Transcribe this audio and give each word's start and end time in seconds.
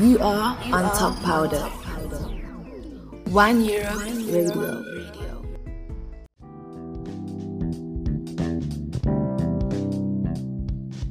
You 0.00 0.18
are 0.18 0.58
on 0.72 0.96
Talk 0.96 1.20
Powder. 1.22 1.60
One 3.30 3.64
Europe 3.64 4.02
Radio. 4.02 4.82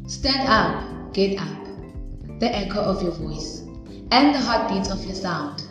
Stand 0.06 0.50
up, 0.50 1.14
get 1.14 1.40
up. 1.40 1.48
The 2.40 2.54
echo 2.54 2.82
of 2.82 3.02
your 3.02 3.14
voice 3.14 3.62
and 4.12 4.36
the 4.36 4.40
heartbeats 4.40 4.92
of 4.92 5.02
your 5.06 5.16
sound. 5.16 5.64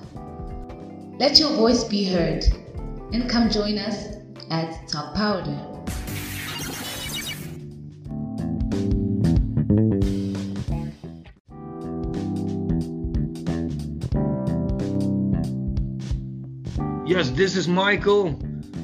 Let 1.20 1.38
your 1.38 1.50
voice 1.50 1.84
be 1.84 2.04
heard 2.04 2.44
and 3.12 3.28
come 3.28 3.50
join 3.50 3.76
us 3.76 4.16
at 4.50 4.88
Talk 4.88 5.14
Powder. 5.14 5.71
Yes, 17.22 17.30
this 17.30 17.54
is 17.54 17.68
Michael 17.68 18.36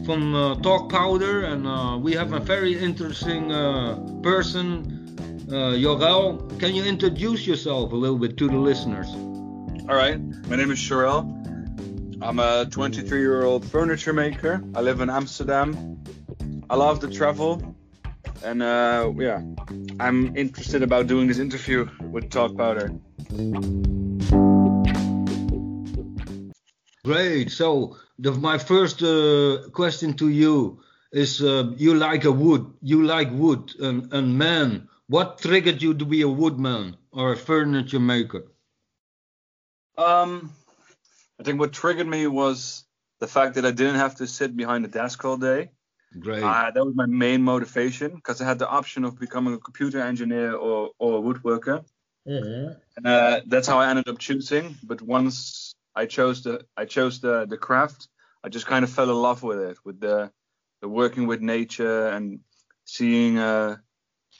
from 0.07 0.33
uh, 0.33 0.55
Talk 0.61 0.89
Powder, 0.89 1.43
and 1.47 1.67
uh, 1.67 1.99
we 2.01 2.13
have 2.13 2.33
a 2.33 2.39
very 2.39 2.79
interesting 2.79 3.51
uh, 3.51 3.99
person, 4.23 5.17
uh, 5.51 5.75
Yorel. 5.75 6.57
Can 6.61 6.73
you 6.73 6.85
introduce 6.85 7.49
yourself 7.49 7.91
a 7.91 7.97
little 7.97 8.17
bit 8.17 8.37
to 8.37 8.47
the 8.47 8.57
listeners? 8.57 9.09
All 9.89 9.97
right, 9.97 10.21
my 10.47 10.55
name 10.55 10.71
is 10.71 10.79
Yorel. 10.79 11.27
I'm 12.23 12.39
a 12.39 12.67
23 12.71 13.19
year 13.19 13.43
old 13.43 13.65
furniture 13.65 14.13
maker. 14.13 14.63
I 14.73 14.83
live 14.83 15.01
in 15.01 15.11
Amsterdam. 15.11 15.99
I 16.71 16.77
love 16.77 17.01
to 17.01 17.09
travel, 17.11 17.61
and 18.45 18.63
uh, 18.63 19.11
yeah, 19.17 19.43
I'm 19.99 20.37
interested 20.37 20.85
about 20.85 21.09
doing 21.09 21.27
this 21.27 21.41
interview 21.41 21.89
with 22.13 22.31
Talk 22.31 22.57
Powder. 22.57 22.93
Great. 27.05 27.51
So, 27.51 27.97
the, 28.19 28.33
my 28.33 28.59
first 28.59 29.03
uh, 29.03 29.69
question 29.73 30.15
to 30.15 30.29
you 30.29 30.81
is: 31.13 31.43
uh, 31.43 31.73
You 31.77 31.95
like 31.95 32.25
a 32.25 32.33
wood? 32.33 32.73
You 32.83 33.05
like 33.05 33.31
wood, 33.31 33.73
and, 33.81 34.13
and 34.13 34.39
man, 34.39 34.89
what 35.07 35.39
triggered 35.39 35.83
you 35.83 35.95
to 35.95 36.05
be 36.05 36.23
a 36.23 36.29
woodman 36.29 36.97
or 37.13 37.33
a 37.33 37.37
furniture 37.37 38.01
maker? 38.01 38.45
Um, 39.97 40.53
I 41.41 41.43
think 41.43 41.59
what 41.59 41.73
triggered 41.73 42.07
me 42.07 42.27
was 42.27 42.85
the 43.21 43.27
fact 43.27 43.55
that 43.55 43.65
I 43.65 43.71
didn't 43.71 43.97
have 43.97 44.17
to 44.17 44.27
sit 44.27 44.57
behind 44.57 44.85
a 44.85 44.89
desk 44.89 45.25
all 45.25 45.37
day. 45.37 45.71
Great. 46.19 46.43
Uh, 46.43 46.71
that 46.71 46.85
was 46.85 46.95
my 46.95 47.07
main 47.07 47.43
motivation 47.43 48.15
because 48.15 48.41
I 48.41 48.45
had 48.45 48.59
the 48.59 48.69
option 48.69 49.05
of 49.05 49.19
becoming 49.19 49.55
a 49.55 49.59
computer 49.59 50.01
engineer 50.01 50.55
or, 50.55 50.91
or 50.99 51.19
a 51.19 51.21
woodworker. 51.21 51.85
Mhm. 52.27 52.77
And, 52.97 53.07
uh, 53.07 53.41
that's 53.47 53.69
how 53.69 53.79
I 53.79 53.91
ended 53.91 54.09
up 54.09 54.19
choosing. 54.19 54.77
But 54.83 55.03
once 55.03 55.68
I 55.99 56.07
chose 56.07 56.43
the 56.43 56.65
I 56.77 56.85
chose 56.85 57.21
the 57.21 57.47
the 57.47 57.59
craft, 57.59 58.09
I 58.45 58.49
just 58.49 58.67
kind 58.67 58.85
of 58.85 58.91
fell 58.91 59.11
in 59.11 59.17
love 59.29 59.43
with 59.43 59.61
it, 59.71 59.79
with 59.85 59.99
the 60.01 60.31
the 60.81 60.89
working 60.89 61.27
with 61.27 61.41
nature 61.41 62.09
and 62.09 62.41
seeing 62.85 63.39
uh, 63.39 63.77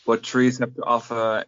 what 0.05 0.23
trees 0.23 0.59
have 0.59 0.75
to 0.75 0.85
offer 0.85 1.45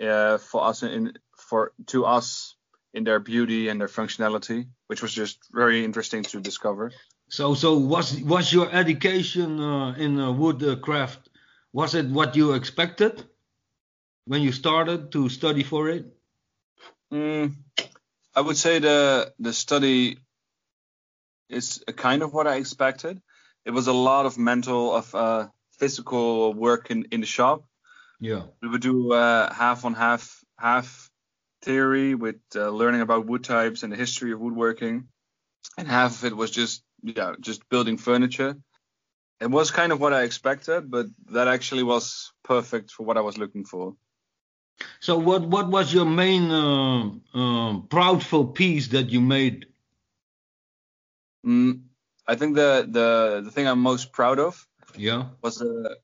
uh, 0.00 0.38
for 0.38 0.64
us 0.70 0.82
in 0.82 1.12
for 1.36 1.72
to 1.86 2.04
us 2.04 2.54
in 2.92 3.04
their 3.04 3.20
beauty 3.20 3.68
and 3.68 3.80
their 3.80 3.88
functionality, 3.88 4.68
which 4.88 5.02
was 5.02 5.12
just 5.14 5.38
very 5.52 5.84
interesting 5.84 6.22
to 6.22 6.40
discover. 6.40 6.92
So, 7.28 7.54
so 7.54 7.78
was 7.78 8.20
was 8.22 8.52
your 8.52 8.68
education 8.72 9.60
uh, 9.60 9.94
in 9.96 10.18
uh, 10.20 10.32
woodcraft? 10.32 11.30
Was 11.72 11.94
it 11.94 12.06
what 12.06 12.36
you 12.36 12.54
expected 12.54 13.24
when 14.26 14.42
you 14.42 14.52
started 14.52 15.12
to 15.12 15.28
study 15.28 15.62
for 15.62 15.88
it? 15.88 16.04
Mm, 17.12 17.54
I 18.34 18.40
would 18.40 18.56
say 18.56 18.78
the 18.78 19.32
the 19.38 19.52
study 19.52 20.18
is 21.48 21.82
a 21.88 21.92
kind 21.92 22.22
of 22.22 22.32
what 22.32 22.46
I 22.46 22.56
expected. 22.56 23.20
It 23.64 23.72
was 23.72 23.88
a 23.88 23.92
lot 23.92 24.26
of 24.26 24.38
mental 24.38 24.94
of 24.94 25.14
uh, 25.14 25.48
physical 25.78 26.54
work 26.54 26.90
in, 26.90 27.06
in 27.10 27.20
the 27.20 27.26
shop. 27.26 27.64
Yeah. 28.20 28.44
We 28.62 28.68
would 28.68 28.82
do 28.82 29.12
uh, 29.12 29.52
half 29.52 29.84
on 29.84 29.94
half 29.94 30.42
half 30.58 31.10
theory 31.62 32.14
with 32.14 32.36
uh, 32.54 32.70
learning 32.70 33.00
about 33.00 33.26
wood 33.26 33.44
types 33.44 33.82
and 33.82 33.92
the 33.92 33.96
history 33.96 34.32
of 34.32 34.40
woodworking, 34.40 35.08
and 35.76 35.88
half 35.88 36.18
of 36.18 36.24
it 36.24 36.36
was 36.36 36.50
just 36.50 36.82
yeah 37.02 37.34
just 37.40 37.68
building 37.68 37.96
furniture. 37.96 38.56
It 39.40 39.50
was 39.50 39.70
kind 39.70 39.90
of 39.90 40.00
what 40.00 40.12
I 40.12 40.22
expected, 40.22 40.90
but 40.90 41.06
that 41.32 41.48
actually 41.48 41.82
was 41.82 42.30
perfect 42.44 42.90
for 42.90 43.06
what 43.06 43.16
I 43.16 43.22
was 43.22 43.38
looking 43.38 43.64
for. 43.64 43.94
So, 45.00 45.18
what 45.18 45.42
what 45.42 45.68
was 45.68 45.92
your 45.92 46.04
main 46.04 46.50
uh, 46.50 47.06
uh, 47.34 47.80
proudful 47.88 48.54
piece 48.54 48.88
that 48.88 49.10
you 49.10 49.20
made? 49.20 49.66
Mm, 51.44 51.82
I 52.26 52.36
think 52.36 52.56
the 52.56 52.86
the 52.88 53.40
the 53.44 53.50
thing 53.50 53.66
I'm 53.66 53.80
most 53.80 54.12
proud 54.12 54.38
of 54.38 54.66
Yeah. 54.96 55.28
was 55.42 55.60
a 55.62 55.96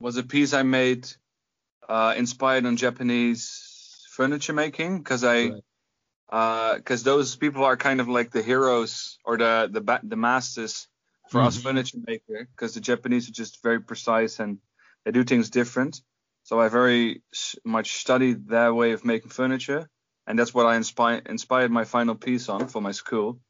was 0.00 0.16
a 0.16 0.22
piece 0.22 0.52
I 0.52 0.62
made 0.62 1.08
uh, 1.88 2.14
inspired 2.16 2.66
on 2.66 2.76
Japanese 2.76 4.06
furniture 4.10 4.52
making 4.52 4.98
because 4.98 5.24
I 5.24 5.50
Right. 6.30 6.76
because 6.78 7.02
those 7.02 7.36
people 7.36 7.64
are 7.64 7.76
kind 7.76 8.00
of 8.00 8.08
like 8.08 8.30
the 8.30 8.42
heroes 8.42 9.18
or 9.24 9.36
the 9.36 9.68
the 9.70 10.00
the 10.02 10.16
masters 10.16 10.88
for 11.28 11.40
us 11.42 11.56
Mhm. 11.56 11.62
furniture 11.62 11.98
maker 12.06 12.48
because 12.50 12.74
the 12.74 12.80
Japanese 12.80 13.28
are 13.28 13.32
just 13.32 13.62
very 13.62 13.80
precise 13.80 14.40
and 14.40 14.58
they 15.04 15.12
do 15.12 15.24
things 15.24 15.50
different. 15.50 16.00
So 16.44 16.60
I 16.60 16.68
very 16.68 17.22
much 17.64 17.98
studied 17.98 18.48
their 18.48 18.74
way 18.74 18.92
of 18.92 19.04
making 19.04 19.30
furniture, 19.30 19.88
and 20.26 20.38
that's 20.38 20.52
what 20.52 20.66
I 20.66 20.76
inspired 20.76 21.28
inspired 21.28 21.70
my 21.70 21.84
final 21.84 22.14
piece 22.14 22.48
on 22.48 22.68
for 22.68 22.82
my 22.82 22.92
school, 22.92 23.40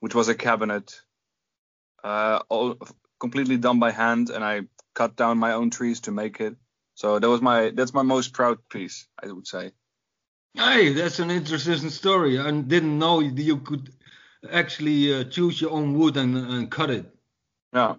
which 0.00 0.14
was 0.14 0.28
a 0.28 0.34
cabinet, 0.34 1.00
uh, 2.04 2.40
all 2.48 2.76
completely 3.18 3.56
done 3.56 3.80
by 3.80 3.90
hand, 3.90 4.30
and 4.30 4.44
I 4.44 4.62
cut 4.94 5.16
down 5.16 5.38
my 5.38 5.52
own 5.52 5.70
trees 5.70 6.00
to 6.02 6.12
make 6.12 6.40
it. 6.40 6.56
So 6.94 7.18
that 7.18 7.28
was 7.28 7.42
my 7.42 7.70
that's 7.70 7.94
my 7.94 8.02
most 8.02 8.32
proud 8.32 8.58
piece, 8.68 9.06
I 9.22 9.32
would 9.32 9.46
say. 9.46 9.72
Hey, 10.54 10.92
that's 10.92 11.18
an 11.20 11.30
interesting 11.30 11.90
story. 11.90 12.38
I 12.38 12.50
didn't 12.50 12.98
know 12.98 13.20
you 13.20 13.58
could 13.58 13.92
actually 14.50 15.14
uh, 15.14 15.24
choose 15.24 15.60
your 15.60 15.70
own 15.70 15.94
wood 15.98 16.16
and, 16.16 16.36
and 16.36 16.70
cut 16.70 16.90
it. 16.90 17.06
Yeah, 17.72 17.94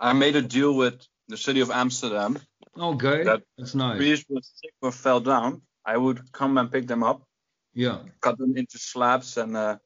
I 0.00 0.12
made 0.14 0.34
a 0.36 0.42
deal 0.42 0.74
with 0.74 1.06
the 1.28 1.36
city 1.36 1.60
of 1.60 1.70
Amsterdam. 1.70 2.38
Okay, 2.76 3.24
That- 3.24 3.42
that's 3.58 3.74
nice. 3.74 3.98
Trees 3.98 4.24
were 4.28 4.40
sick 4.42 4.72
or 4.80 4.92
fell 4.92 5.20
down. 5.20 5.62
I 5.84 5.96
would 5.96 6.32
come 6.32 6.58
and 6.58 6.70
pick 6.70 6.86
them 6.86 7.02
up, 7.02 7.22
Yeah, 7.74 8.02
cut 8.20 8.38
them 8.38 8.56
into 8.56 8.78
slabs, 8.78 9.36
and 9.36 9.56
uh, 9.56 9.78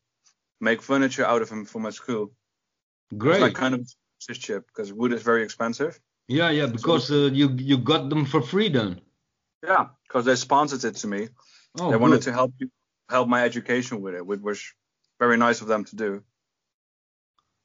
make 0.60 0.82
furniture 0.82 1.24
out 1.24 1.42
of 1.42 1.48
them 1.48 1.64
for 1.64 1.80
my 1.80 1.90
school. 1.90 2.32
It's 3.10 3.18
great. 3.18 3.42
like 3.42 3.54
kind 3.54 3.74
of 3.74 3.80
apprenticeship 3.80 4.66
because 4.68 4.92
wood 4.92 5.12
is 5.12 5.22
very 5.22 5.42
expensive. 5.42 6.00
Yeah, 6.28 6.50
yeah, 6.50 6.66
because 6.66 7.10
uh, 7.10 7.30
you 7.32 7.50
you 7.58 7.76
got 7.78 8.08
them 8.08 8.24
for 8.24 8.40
free 8.40 8.68
then. 8.70 9.00
Yeah, 9.62 9.88
because 10.06 10.24
they 10.24 10.36
sponsored 10.36 10.84
it 10.84 10.96
to 10.96 11.06
me. 11.06 11.28
Oh, 11.78 11.90
they 11.90 11.96
wanted 11.96 12.16
good. 12.16 12.22
to 12.24 12.32
help 12.32 12.52
you 12.58 12.70
help 13.08 13.28
my 13.28 13.42
education 13.44 14.00
with 14.00 14.14
it, 14.14 14.26
which 14.26 14.40
was 14.40 14.62
very 15.18 15.36
nice 15.36 15.60
of 15.60 15.68
them 15.68 15.84
to 15.84 15.96
do. 15.96 16.22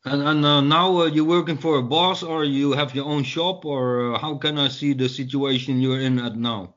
And 0.06 0.22
and 0.24 0.46
uh, 0.46 0.62
now 0.62 1.02
uh, 1.02 1.06
you're 1.06 1.26
working 1.26 1.58
for 1.58 1.78
a 1.78 1.84
boss, 1.84 2.24
or 2.24 2.46
you 2.46 2.72
have 2.72 2.96
your 2.96 3.06
own 3.06 3.24
shop, 3.24 3.66
or 3.66 4.16
uh, 4.16 4.20
how 4.20 4.38
can 4.38 4.58
I 4.58 4.70
see 4.70 4.94
the 4.94 5.10
situation 5.10 5.82
you're 5.82 6.00
in 6.00 6.20
at 6.20 6.38
now? 6.38 6.76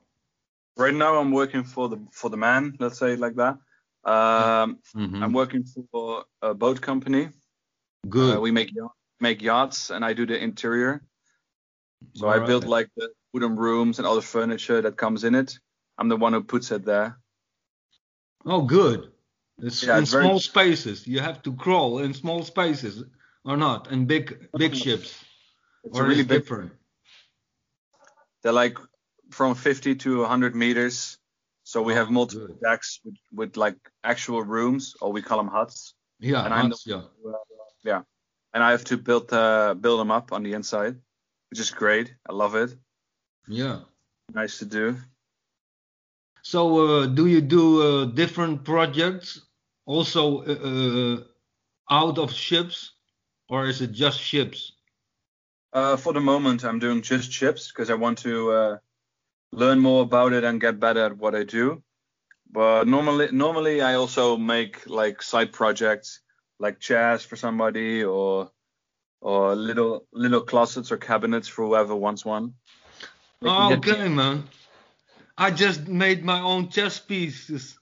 Right 0.75 0.93
now, 0.93 1.17
I'm 1.17 1.31
working 1.31 1.63
for 1.63 1.87
the 1.87 2.05
for 2.11 2.29
the 2.29 2.37
man. 2.37 2.75
Let's 2.79 2.99
say 2.99 3.13
it 3.13 3.19
like 3.19 3.35
that. 3.35 3.57
Um, 4.03 4.79
Mhm. 4.93 5.23
I'm 5.23 5.31
working 5.33 5.63
for 5.63 6.25
a 6.41 6.53
boat 6.53 6.81
company. 6.81 7.29
Good. 8.09 8.37
Uh, 8.37 8.41
we 8.41 8.51
make 8.51 8.71
make 9.21 9.41
yachts, 9.41 9.89
and 9.89 10.03
I 10.03 10.11
do 10.13 10.25
the 10.25 10.37
interior. 10.37 11.01
So 12.13 12.27
I 12.27 12.33
Alright. 12.33 12.47
build 12.47 12.65
like 12.65 12.89
the 12.97 13.09
wooden 13.31 13.55
rooms 13.55 13.99
and 13.99 14.05
all 14.05 14.15
the 14.15 14.21
furniture 14.21 14.81
that 14.81 14.97
comes 14.97 15.23
in 15.23 15.33
it. 15.35 15.57
I'm 15.97 16.09
the 16.09 16.17
one 16.17 16.33
who 16.33 16.43
puts 16.43 16.71
it 16.71 16.83
there. 16.83 17.17
Oh, 18.45 18.63
good. 18.63 19.12
It's 19.59 19.83
Yeah, 19.83 19.97
in 19.97 20.03
it's 20.03 20.11
very- 20.11 20.25
small 20.25 20.39
spaces. 20.39 21.07
You 21.07 21.19
have 21.19 21.41
to 21.43 21.53
crawl 21.55 21.99
in 21.99 22.13
small 22.13 22.43
spaces, 22.43 23.03
or 23.45 23.57
not? 23.57 23.91
In 23.91 24.05
big 24.05 24.49
big 24.57 24.75
ships, 24.75 25.23
It's 25.83 25.97
or 25.99 26.03
really 26.05 26.23
big. 26.23 26.41
different. 26.41 26.71
They're 28.41 28.51
like 28.63 28.77
from 29.31 29.55
50 29.55 29.95
to 29.95 30.21
100 30.21 30.55
meters. 30.55 31.17
So 31.65 31.81
we 31.81 31.93
Oh, 31.93 31.95
have 31.95 32.11
multiple 32.11 32.47
good. 32.47 32.59
decks 32.59 32.99
with, 33.05 33.15
with 33.31 33.57
like 33.57 33.77
actual 34.03 34.43
rooms, 34.43 34.95
or 35.01 35.13
we 35.13 35.21
call 35.21 35.37
them 35.37 35.47
huts. 35.47 35.93
Yeah, 36.19 36.43
And 36.43 36.53
huts, 36.53 36.85
yeah. 36.85 37.03
yeah. 37.83 38.01
And 38.53 38.61
I 38.63 38.71
have 38.71 38.83
to 38.85 38.97
build 38.97 39.31
uh, 39.31 39.73
build 39.73 39.99
them 39.99 40.11
up 40.11 40.31
on 40.33 40.43
the 40.43 40.53
inside, 40.53 40.99
which 41.49 41.59
is 41.59 41.71
great. 41.71 42.13
I 42.29 42.33
love 42.33 42.55
it. 42.55 42.75
Yeah. 43.47 43.81
Nice 44.33 44.59
to 44.59 44.65
do. 44.65 44.97
So, 46.43 46.85
uh, 46.85 47.05
do 47.05 47.27
you 47.27 47.39
do 47.39 47.81
uh, 47.81 48.05
different 48.05 48.65
projects 48.65 49.39
also 49.85 50.43
uh, 50.43 51.23
out 51.89 52.17
of 52.17 52.33
ships, 52.33 52.91
or 53.47 53.67
is 53.67 53.81
it 53.81 53.93
just 53.93 54.19
ships? 54.19 54.73
Uh, 55.71 55.95
for 55.95 56.11
the 56.11 56.19
moment, 56.19 56.65
I'm 56.65 56.79
doing 56.79 57.01
just 57.01 57.31
ships 57.31 57.71
because 57.71 57.89
I 57.89 57.93
want 57.95 58.17
to 58.19 58.51
uh, 58.51 58.77
learn 59.53 59.79
more 59.79 60.03
about 60.03 60.33
it 60.33 60.43
and 60.43 60.59
get 60.59 60.81
better 60.81 61.05
at 61.05 61.17
what 61.17 61.33
I 61.33 61.43
do. 61.43 61.81
But 62.51 62.87
normally, 62.87 63.29
normally 63.31 63.81
I 63.81 63.95
also 63.95 64.35
make 64.35 64.85
like 64.85 65.21
side 65.21 65.53
projects, 65.53 66.19
like 66.59 66.79
chairs 66.79 67.23
for 67.23 67.37
somebody, 67.37 68.03
or 68.03 68.51
or 69.21 69.55
little 69.55 70.05
little 70.11 70.41
closets 70.41 70.91
or 70.91 70.97
cabinets 70.97 71.47
for 71.47 71.65
whoever 71.65 71.95
wants 71.95 72.25
one. 72.25 72.53
They 73.41 73.49
can 73.49 73.79
Okay, 73.79 74.09
man. 74.09 74.43
I 75.37 75.51
just 75.51 75.87
made 75.87 76.23
my 76.23 76.39
own 76.39 76.69
chess 76.69 76.99
pieces 76.99 77.77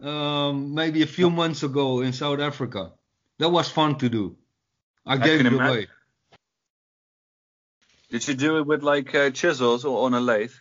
um, 0.00 0.74
maybe 0.74 1.02
a 1.02 1.06
few 1.06 1.30
months 1.30 1.62
ago 1.62 2.00
in 2.00 2.12
South 2.12 2.40
Africa. 2.40 2.92
That 3.38 3.50
was 3.50 3.68
fun 3.68 3.96
to 3.98 4.08
do. 4.08 4.36
I 5.04 5.16
gave 5.16 5.38
can 5.38 5.46
it 5.46 5.52
imagine. 5.52 5.74
away. 5.74 5.86
Did 8.10 8.28
you 8.28 8.34
do 8.34 8.58
it 8.58 8.66
with 8.66 8.82
like 8.82 9.14
uh, 9.14 9.30
chisels 9.30 9.84
or 9.84 10.06
on 10.06 10.14
a 10.14 10.20
lathe? 10.20 10.52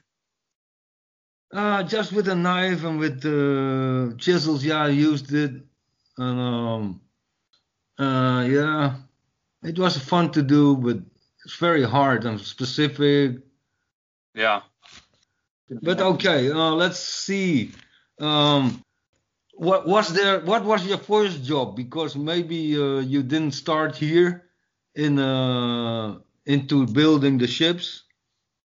Uh, 1.54 1.84
just 1.84 2.12
with 2.12 2.28
a 2.28 2.36
knife 2.36 2.84
and 2.84 3.00
with 3.00 3.22
the 3.22 4.16
chisels, 4.18 4.66
yeah, 4.66 4.84
I 4.84 4.90
used 4.90 5.32
it. 5.34 5.52
And 6.18 6.40
um, 6.40 7.02
uh, 8.00 8.46
yeah, 8.50 8.96
it 9.64 9.78
was 9.78 9.98
fun 9.98 10.32
to 10.32 10.42
do, 10.42 10.76
but 10.76 10.98
it's 11.46 11.56
very 11.58 11.84
hard 11.84 12.26
and 12.26 12.40
specific. 12.42 13.38
Yeah. 14.34 14.62
But 15.70 16.00
okay, 16.00 16.52
uh, 16.52 16.72
let's 16.72 17.00
see. 17.00 17.72
Um, 18.20 18.82
what 19.54 19.88
was 19.88 20.14
there? 20.14 20.40
What 20.42 20.64
was 20.64 20.86
your 20.86 20.98
first 20.98 21.44
job? 21.44 21.76
Because 21.76 22.16
maybe 22.16 22.78
uh, 22.78 23.00
you 23.00 23.24
didn't 23.24 23.54
start 23.54 23.96
here 23.96 24.50
in 24.94 25.18
uh, 25.18 26.20
into 26.46 26.86
building 26.86 27.38
the 27.38 27.48
ships. 27.48 28.04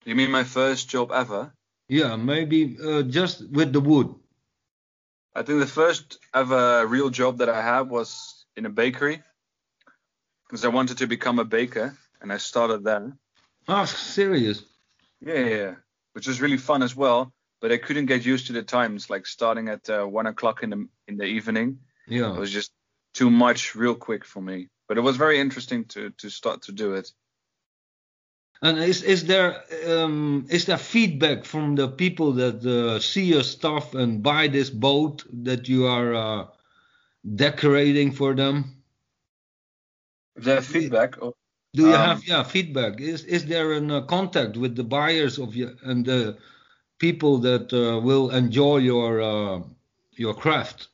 You 0.06 0.16
mean 0.16 0.32
my 0.32 0.44
first 0.44 0.90
job 0.90 1.12
ever? 1.12 1.52
Yeah, 1.90 2.16
maybe 2.16 2.78
uh, 2.84 3.02
just 3.04 3.50
with 3.50 3.74
the 3.74 3.82
wood. 3.82 4.14
I 5.34 5.44
think 5.44 5.60
the 5.60 5.68
first 5.68 6.20
ever 6.34 6.86
real 6.88 7.10
job 7.10 7.40
that 7.40 7.50
I 7.50 7.62
had 7.62 7.90
was 7.90 8.46
in 8.56 8.66
a 8.66 8.70
bakery 8.70 9.22
because 10.48 10.64
I 10.64 10.70
wanted 10.70 11.00
to 11.00 11.08
become 11.08 11.40
a 11.40 11.46
baker 11.46 11.98
and 12.22 12.32
I 12.32 12.38
started 12.38 12.84
there. 12.84 13.12
Ah, 13.68 13.86
serious? 13.86 14.64
Yeah, 15.20 15.34
yeah, 15.34 15.56
yeah. 15.56 15.76
Which 16.16 16.28
was 16.28 16.40
really 16.40 16.58
fun 16.58 16.82
as 16.82 16.96
well. 16.96 17.34
But 17.60 17.72
I 17.72 17.78
couldn't 17.78 18.06
get 18.06 18.26
used 18.26 18.48
to 18.48 18.54
the 18.54 18.64
times, 18.64 19.10
like 19.10 19.28
starting 19.28 19.70
at 19.70 19.90
uh, 19.90 20.06
one 20.06 20.28
o'clock 20.28 20.64
in 20.64 20.70
the 20.70 20.88
in 21.08 21.18
the 21.18 21.26
evening. 21.26 21.80
Yeah, 22.08 22.34
it 22.34 22.40
was 22.40 22.52
just 22.52 22.72
too 23.14 23.30
much 23.30 23.76
real 23.76 23.96
quick 23.96 24.26
for 24.26 24.42
me. 24.42 24.70
But 24.88 24.98
it 24.98 25.02
was 25.02 25.18
very 25.18 25.40
interesting 25.40 25.86
to 25.86 26.12
to 26.12 26.30
start 26.30 26.62
to 26.64 26.72
do 26.72 26.94
it. 26.96 27.12
And 28.62 28.80
is 28.80 29.04
is 29.04 29.26
there 29.26 29.64
um, 29.88 30.46
is 30.50 30.66
there 30.66 30.78
feedback 30.78 31.46
from 31.46 31.76
the 31.76 31.88
people 31.88 32.34
that 32.34 32.66
uh, 32.66 33.00
see 33.00 33.26
your 33.26 33.44
stuff 33.44 33.94
and 33.96 34.24
buy 34.24 34.48
this 34.48 34.70
boat 34.70 35.26
that 35.44 35.68
you 35.68 35.88
are 35.88 36.14
uh, 36.14 36.46
decorating 37.36 38.12
for 38.12 38.36
them? 38.36 38.84
The 40.36 40.62
feedback. 40.62 41.22
Or, 41.22 41.34
Do 41.76 41.84
you 41.84 41.96
Um, 41.96 42.10
have 42.10 42.24
yeah 42.28 42.44
feedback? 42.44 43.02
Is 43.02 43.24
is 43.26 43.46
there 43.46 43.74
a 43.74 43.82
uh, 43.98 44.02
contact 44.02 44.58
with 44.58 44.76
the 44.76 44.84
buyers 44.84 45.38
of 45.40 45.56
your 45.56 45.72
and 45.84 46.06
the 46.06 46.38
people 47.00 47.40
that 47.40 47.74
uh, 47.74 48.00
will 48.02 48.30
enjoy 48.32 48.78
your 48.78 49.22
uh, 49.22 49.62
your 50.18 50.34
craft? 50.34 50.90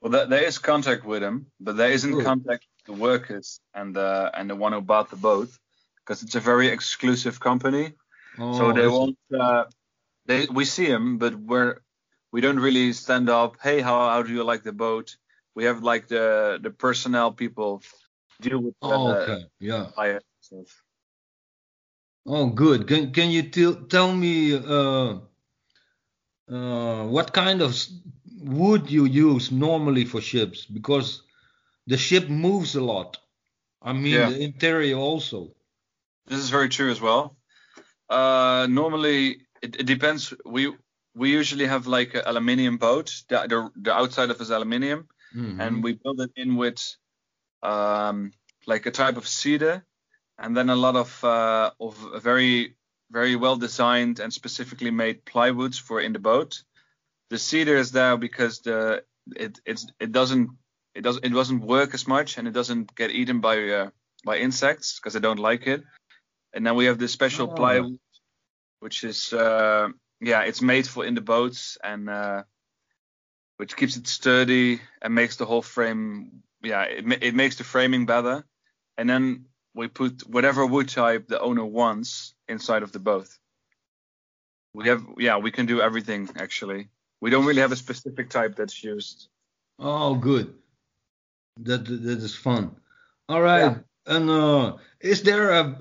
well, 0.00 0.10
there, 0.10 0.26
there 0.26 0.44
is 0.44 0.58
contact 0.58 1.04
with 1.04 1.20
them, 1.22 1.46
but 1.60 1.76
there 1.76 1.90
isn't 1.90 2.12
Cool. 2.12 2.22
contact 2.24 2.66
with 2.76 2.86
the 2.96 3.02
workers 3.02 3.60
and 3.74 3.94
the 3.94 4.30
and 4.34 4.50
the 4.50 4.56
one 4.56 4.72
who 4.72 4.80
bought 4.80 5.10
the 5.10 5.16
boat 5.16 5.48
because 5.98 6.22
it's 6.22 6.34
a 6.36 6.40
very 6.40 6.68
exclusive 6.68 7.40
company. 7.40 7.92
Oh, 8.38 8.52
so 8.54 8.72
they 8.72 8.86
won't. 8.88 9.18
Uh, 9.32 9.64
they 10.26 10.46
we 10.46 10.64
see 10.64 10.86
them, 10.86 11.18
but 11.18 11.34
we're 11.34 11.76
we 12.32 12.40
don't 12.40 12.60
really 12.60 12.92
stand 12.92 13.28
up. 13.30 13.56
Hey, 13.62 13.80
how 13.80 14.08
how 14.10 14.22
do 14.22 14.32
you 14.32 14.44
like 14.44 14.62
the 14.62 14.72
boat? 14.72 15.16
We 15.54 15.64
have 15.64 15.82
like 15.82 16.08
the 16.08 16.58
the 16.62 16.70
personnel 16.70 17.32
people 17.32 17.82
deal 18.40 18.60
with 18.60 18.74
the 18.80 18.88
Oh, 18.88 19.12
okay, 19.12 19.46
yeah. 19.60 19.90
Oh, 22.24 22.48
good. 22.48 22.88
Can 22.88 23.12
can 23.12 23.30
you 23.30 23.42
tell 23.50 23.74
tell 23.86 24.14
me 24.14 24.54
uh, 24.54 25.20
uh, 26.48 27.06
what 27.06 27.32
kind 27.32 27.62
of 27.62 27.76
wood 28.42 28.90
you 28.90 29.04
use 29.04 29.50
normally 29.50 30.04
for 30.04 30.20
ships? 30.20 30.66
Because 30.66 31.22
the 31.86 31.96
ship 31.98 32.28
moves 32.28 32.74
a 32.76 32.82
lot. 32.82 33.18
I 33.82 33.92
mean, 33.92 34.20
Yeah. 34.20 34.28
the 34.30 34.40
interior 34.42 34.96
also. 34.96 35.54
This 36.26 36.40
is 36.40 36.50
very 36.50 36.68
true 36.68 36.90
as 36.90 37.00
well. 37.00 37.36
Uh, 38.08 38.66
normally, 38.70 39.46
it, 39.62 39.76
it 39.80 39.86
depends. 39.86 40.34
We 40.44 40.74
we 41.14 41.30
usually 41.32 41.66
have 41.66 41.86
like 41.86 42.14
an 42.14 42.22
aluminium 42.26 42.78
boat. 42.78 43.24
The, 43.28 43.46
the 43.48 43.70
the 43.76 43.92
outside 43.94 44.30
of 44.30 44.40
is 44.40 44.50
aluminium, 44.50 45.08
Mhm. 45.34 45.60
and 45.60 45.84
we 45.84 45.94
build 45.94 46.20
it 46.20 46.32
in 46.36 46.56
with 46.56 46.80
um, 47.62 48.32
like 48.66 48.86
a 48.86 48.90
type 48.90 49.16
of 49.16 49.26
cedar, 49.28 49.84
and 50.38 50.56
then 50.56 50.70
a 50.70 50.76
lot 50.76 50.96
of 50.96 51.24
uh, 51.24 51.70
of 51.80 51.96
very 52.22 52.76
very 53.10 53.36
well 53.36 53.56
designed 53.56 54.20
and 54.20 54.32
specifically 54.32 54.90
made 54.90 55.24
plywoods 55.24 55.80
for 55.80 56.00
in 56.00 56.12
the 56.12 56.18
boat. 56.18 56.62
The 57.30 57.38
cedar 57.38 57.76
is 57.76 57.92
there 57.92 58.16
because 58.16 58.60
the 58.60 59.04
it 59.36 59.60
it's 59.64 59.86
it 60.00 60.12
doesn't 60.12 60.50
it 60.94 61.02
doesn't 61.02 61.24
it 61.24 61.32
doesn't 61.32 61.60
work 61.60 61.94
as 61.94 62.06
much 62.06 62.38
and 62.38 62.48
it 62.48 62.52
doesn't 62.52 62.94
get 62.94 63.10
eaten 63.10 63.40
by 63.40 63.68
uh, 63.68 63.90
by 64.24 64.38
insects 64.38 64.98
because 64.98 65.14
they 65.14 65.20
don't 65.20 65.38
like 65.38 65.66
it. 65.66 65.82
And 66.52 66.66
then 66.66 66.74
we 66.76 66.86
have 66.86 66.98
this 66.98 67.12
special 67.12 67.48
Oh. 67.48 67.54
plywood, 67.54 67.98
which 68.80 69.04
is 69.04 69.32
uh, 69.32 69.88
yeah, 70.20 70.42
it's 70.42 70.62
made 70.62 70.86
for 70.86 71.04
in 71.04 71.14
the 71.14 71.20
boats 71.20 71.78
and 71.82 72.08
uh, 72.10 72.42
which 73.56 73.76
keeps 73.76 73.96
it 73.96 74.06
sturdy 74.06 74.80
and 75.02 75.14
makes 75.14 75.36
the 75.36 75.46
whole 75.46 75.62
frame 75.62 76.42
yeah 76.62 76.82
it, 76.82 77.04
it 77.22 77.34
makes 77.34 77.56
the 77.56 77.64
framing 77.64 78.06
better. 78.06 78.44
And 78.98 79.08
then 79.08 79.46
we 79.74 79.88
put 79.88 80.28
whatever 80.28 80.66
wood 80.66 80.88
type 80.88 81.28
the 81.28 81.40
owner 81.40 81.64
wants 81.64 82.34
inside 82.48 82.82
of 82.82 82.92
the 82.92 82.98
boat. 82.98 83.28
We 84.74 84.88
have 84.88 85.04
yeah 85.18 85.38
we 85.38 85.50
can 85.50 85.66
do 85.66 85.80
everything 85.80 86.28
actually. 86.36 86.88
We 87.20 87.30
don't 87.30 87.46
really 87.46 87.60
have 87.60 87.72
a 87.72 87.76
specific 87.76 88.30
type 88.30 88.56
that's 88.56 88.82
used. 88.82 89.28
Oh, 89.78 90.14
good. 90.14 90.54
That 91.58 91.84
that 91.84 92.18
is 92.18 92.34
fun. 92.34 92.76
All 93.28 93.42
right. 93.42 93.76
And 94.06 94.30
uh, 94.30 94.76
is 95.00 95.22
there 95.22 95.50
a, 95.50 95.78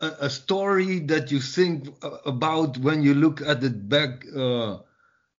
a 0.00 0.06
a 0.26 0.30
story 0.30 1.00
that 1.00 1.30
you 1.32 1.40
think 1.40 1.88
about 2.26 2.76
when 2.78 3.02
you 3.02 3.14
look 3.14 3.40
at 3.40 3.64
it 3.64 3.88
back 3.88 4.24
uh, 4.36 4.78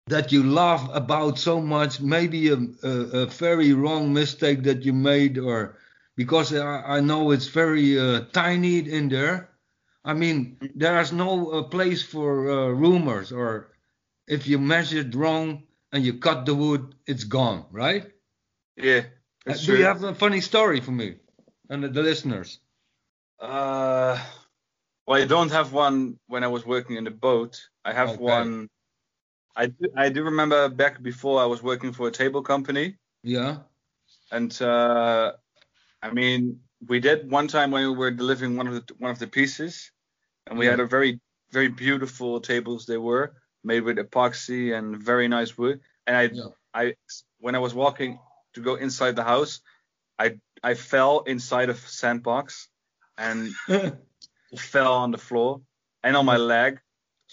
that 0.07 0.31
you 0.31 0.44
laugh 0.44 0.90
about 0.94 1.38
so 1.40 1.62
much? 1.62 2.00
Maybe 2.02 2.50
a, 2.50 2.57
a, 2.84 2.90
a 3.24 3.25
very 3.28 3.74
wrong 3.74 4.13
mistake 4.13 4.63
that 4.63 4.84
you 4.84 4.94
made, 4.94 5.38
or 5.38 5.77
because 6.15 6.53
I, 6.53 6.98
I 6.98 7.00
know 7.01 7.32
it's 7.32 7.48
very 7.48 8.00
uh, 8.00 8.22
tiny 8.32 8.80
in 8.80 9.10
there. 9.10 9.50
I 10.03 10.13
mean, 10.13 10.58
there 10.75 11.00
is 11.01 11.12
no 11.12 11.51
uh, 11.51 11.63
place 11.63 12.03
for 12.03 12.50
uh, 12.50 12.70
rumors, 12.70 13.32
or 13.32 13.72
if 14.27 14.48
you 14.48 14.60
measured 14.60 15.15
wrong 15.15 15.63
and 15.91 16.03
you 16.06 16.20
cut 16.20 16.46
the 16.46 16.56
wood, 16.56 16.96
it's 17.08 17.24
gone, 17.24 17.65
right? 17.72 18.12
Yeah. 18.77 19.03
Uh, 19.48 19.53
Do 19.53 19.75
you 19.77 19.84
have 19.86 20.03
a 20.03 20.13
funny 20.15 20.41
story 20.41 20.80
for 20.82 20.91
me 20.91 21.15
and 21.70 21.84
the, 21.84 21.89
the 21.89 22.01
listeners? 22.03 22.60
Uh, 23.39 24.24
well, 25.08 25.22
I 25.22 25.25
don't 25.25 25.51
have 25.51 25.74
one 25.74 26.20
when 26.27 26.44
I 26.44 26.48
was 26.48 26.65
working 26.65 26.96
in 26.98 27.03
the 27.03 27.12
boat. 27.12 27.62
I 27.84 27.94
have 27.94 28.18
Okay. 28.18 28.18
one. 28.18 28.70
I 29.56 29.68
do, 29.68 29.90
I 29.96 30.10
do 30.10 30.24
remember 30.24 30.70
back 30.70 31.02
before 31.02 31.42
I 31.42 31.46
was 31.46 31.64
working 31.64 31.94
for 31.94 32.08
a 32.08 32.12
table 32.12 32.42
company, 32.42 32.98
Yeah. 33.24 33.60
and 34.32 34.52
uh, 34.62 35.34
I 36.02 36.12
mean 36.12 36.60
we 36.88 37.00
did 37.00 37.32
one 37.32 37.48
time 37.48 37.72
when 37.72 37.84
we 37.90 37.96
were 37.96 38.12
delivering 38.12 38.58
one 38.58 38.68
of 38.68 38.74
the 38.74 38.94
one 39.00 39.12
of 39.12 39.20
the 39.20 39.28
pieces, 39.28 39.92
and 40.48 40.60
we 40.60 40.66
Yeah. 40.66 40.72
had 40.72 40.80
a 40.82 40.86
very 40.86 41.20
very 41.52 41.70
beautiful 41.70 42.42
tables. 42.42 42.86
They 42.86 42.98
were 42.98 43.36
made 43.64 43.82
with 43.84 43.98
epoxy 43.98 44.78
and 44.78 44.98
very 44.98 45.28
nice 45.28 45.58
wood. 45.58 45.82
And 46.08 46.18
I 46.18 46.24
Yeah. 46.34 46.50
I 46.74 46.96
when 47.40 47.56
I 47.56 47.60
was 47.60 47.74
walking 47.74 48.20
to 48.54 48.62
go 48.62 48.76
inside 48.76 49.16
the 49.16 49.24
house, 49.24 49.62
I 50.20 50.40
I 50.64 50.74
fell 50.76 51.22
inside 51.22 51.70
a 51.70 51.76
sandbox 51.76 52.70
and 53.18 53.54
fell 54.58 54.94
on 54.94 55.12
the 55.12 55.18
floor 55.18 55.62
and 56.04 56.16
on 56.18 56.26
my 56.26 56.38
leg. 56.38 56.82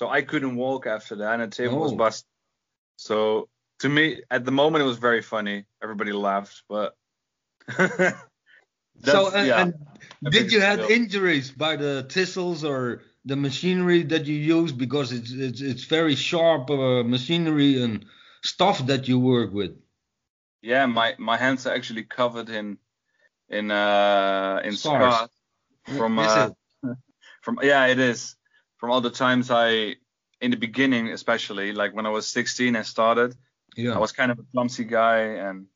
So 0.03 0.09
I 0.09 0.23
couldn't 0.23 0.57
walk 0.57 0.89
after 0.89 1.15
that, 1.15 1.39
and 1.39 1.43
the 1.53 1.57
table 1.57 1.79
was 1.79 1.93
Oh. 1.93 1.97
busted. 1.97 2.27
So 2.97 3.49
to 3.79 3.89
me, 3.89 4.23
at 4.33 4.45
the 4.45 4.51
moment, 4.51 4.83
it 4.83 4.87
was 4.89 4.99
very 4.99 5.23
funny. 5.23 5.65
Everybody 5.81 6.11
laughed, 6.11 6.65
but 6.69 6.97
so, 7.79 9.31
and, 9.33 9.47
yeah, 9.47 9.61
and 9.61 9.75
did 10.33 10.51
you 10.51 10.61
have 10.61 10.81
still- 10.81 10.91
injuries 10.91 11.53
by 11.53 11.77
the 11.77 12.03
thistles 12.11 12.65
or 12.65 13.03
the 13.25 13.37
machinery 13.37 14.03
that 14.03 14.27
you 14.27 14.35
use 14.35 14.73
because 14.73 15.13
it's 15.13 15.31
it's 15.31 15.61
it's 15.61 15.85
very 15.85 16.17
sharp 16.17 16.69
uh, 16.69 17.05
machinery 17.05 17.81
and 17.81 18.05
stuff 18.43 18.85
that 18.87 19.07
you 19.07 19.21
work 19.21 19.53
with? 19.53 19.77
yeah, 20.63 20.87
my 20.87 21.15
my 21.17 21.37
hands 21.37 21.65
are 21.69 21.75
actually 21.77 22.03
covered 22.03 22.49
in 22.49 22.77
in 23.49 23.71
uh 23.71 24.61
in 24.65 24.73
Scars. 24.73 25.15
scars 25.15 25.31
from 25.97 26.19
uh, 26.19 26.51
from 27.43 27.61
yeah 27.63 27.87
it 27.87 28.01
is 28.01 28.35
from 28.83 28.91
all 28.91 29.01
the 29.01 29.11
times 29.11 29.49
I 29.49 29.95
in 30.41 30.51
the 30.51 30.57
beginning 30.57 31.13
especially 31.13 31.71
like 31.73 31.95
when 31.95 32.05
I 32.05 32.09
was 32.11 32.27
16 32.27 32.75
I 32.75 32.83
started 32.83 33.37
Yeah. 33.77 33.95
I 33.95 33.99
was 33.99 34.11
kind 34.11 34.31
of 34.33 34.39
a 34.41 34.47
clumsy 34.53 34.85
guy, 34.85 35.19
and 35.47 35.67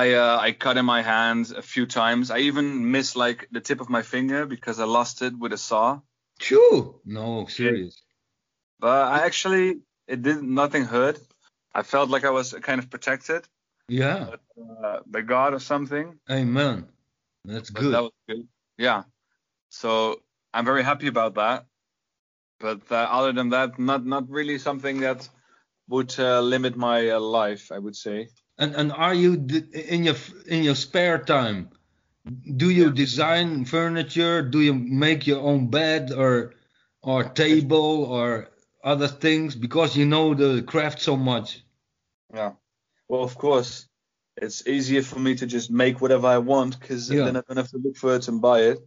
I 0.00 0.04
uh, 0.14 0.38
I 0.46 0.52
cut 0.64 0.76
in 0.80 0.84
my 0.86 1.02
hands 1.02 1.52
a 1.52 1.62
few 1.62 1.86
times. 1.86 2.30
I 2.36 2.38
even 2.48 2.66
missed 2.90 3.14
like 3.26 3.46
the 3.52 3.60
tip 3.60 3.80
of 3.80 3.88
my 3.96 4.02
finger 4.02 4.40
because 4.46 4.80
I 4.80 4.86
lost 4.98 5.22
it 5.22 5.34
with 5.42 5.52
a 5.52 5.56
saw. 5.68 6.00
True. 6.40 7.00
No, 7.04 7.46
serious. 7.46 7.94
But 8.80 8.98
I 9.14 9.18
actually 9.28 9.66
it 10.08 10.22
did 10.22 10.42
nothing 10.42 10.84
hurt. 10.94 11.18
I 11.78 11.82
felt 11.84 12.08
like 12.14 12.24
I 12.24 12.32
was 12.38 12.54
kind 12.68 12.78
of 12.82 12.86
protected 12.90 13.42
Yeah. 13.88 14.34
uh, 14.82 14.98
by 15.06 15.20
God 15.22 15.50
or 15.54 15.60
something. 15.60 16.18
Amen. 16.28 16.76
That's 17.44 17.70
But 17.70 17.80
good. 17.82 17.92
that 17.94 18.02
was 18.08 18.16
good. 18.28 18.48
Yeah. 18.78 19.02
So 19.70 19.88
I'm 20.54 20.64
very 20.64 20.82
happy 20.82 21.06
about 21.14 21.34
that. 21.34 21.66
But 22.60 22.90
uh, 22.90 22.96
other 23.10 23.32
than 23.32 23.50
that, 23.50 23.78
not 23.78 24.04
not 24.06 24.28
really 24.30 24.58
something 24.58 25.00
that 25.00 25.28
would 25.88 26.18
uh, 26.18 26.40
limit 26.40 26.76
my 26.76 27.10
uh, 27.10 27.20
life. 27.20 27.72
I 27.72 27.78
would 27.78 27.96
say. 27.96 28.28
And 28.58 28.74
and 28.76 28.92
are 28.92 29.14
you 29.14 29.36
d- 29.36 29.64
in 29.88 30.04
your 30.04 30.16
in 30.46 30.64
your 30.64 30.74
spare 30.76 31.18
time? 31.18 31.70
Do 32.56 32.70
you 32.70 32.90
design 32.92 33.64
furniture? 33.66 34.42
Do 34.42 34.60
you 34.60 34.74
make 34.74 35.26
your 35.26 35.40
own 35.40 35.70
bed 35.70 36.12
or 36.12 36.54
or 37.02 37.24
table 37.24 38.04
or 38.04 38.50
other 38.84 39.08
things 39.08 39.54
because 39.56 39.96
you 39.96 40.06
know 40.06 40.34
the 40.34 40.62
craft 40.62 41.00
so 41.00 41.16
much? 41.16 41.62
Yeah. 42.34 42.52
Well, 43.08 43.22
of 43.22 43.36
course, 43.36 43.88
it's 44.36 44.66
easier 44.66 45.02
for 45.02 45.18
me 45.18 45.34
to 45.36 45.46
just 45.46 45.70
make 45.70 46.00
whatever 46.00 46.26
I 46.28 46.38
want 46.38 46.78
because 46.80 47.08
Yeah. 47.08 47.24
then 47.24 47.36
I 47.36 47.42
don't 47.46 47.56
have 47.56 47.70
to 47.70 47.78
look 47.78 47.96
for 47.96 48.14
it 48.16 48.28
and 48.28 48.40
buy 48.40 48.60
it. 48.62 48.78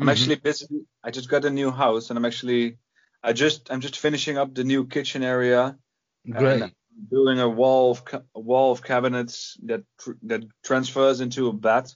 I'm 0.00 0.08
Mhm. 0.08 0.12
actually 0.12 0.36
busy. 0.36 0.86
I 1.04 1.10
just 1.10 1.28
got 1.28 1.44
a 1.44 1.50
new 1.50 1.70
house 1.70 2.10
and 2.10 2.18
I'm 2.18 2.24
actually, 2.24 2.78
I 3.22 3.32
just, 3.32 3.70
I'm 3.70 3.80
just 3.80 3.98
finishing 3.98 4.38
up 4.38 4.54
the 4.54 4.64
new 4.64 4.86
kitchen 4.86 5.22
area. 5.22 5.76
Great. 6.28 6.72
Building 7.10 7.40
a 7.40 7.48
wall 7.48 7.90
of 7.92 8.02
a 8.34 8.40
wall 8.40 8.72
of 8.72 8.82
cabinets 8.82 9.58
that 9.64 9.82
tr- 10.00 10.18
that 10.22 10.44
transfers 10.64 11.20
into 11.20 11.48
a 11.48 11.52
bed. 11.52 11.92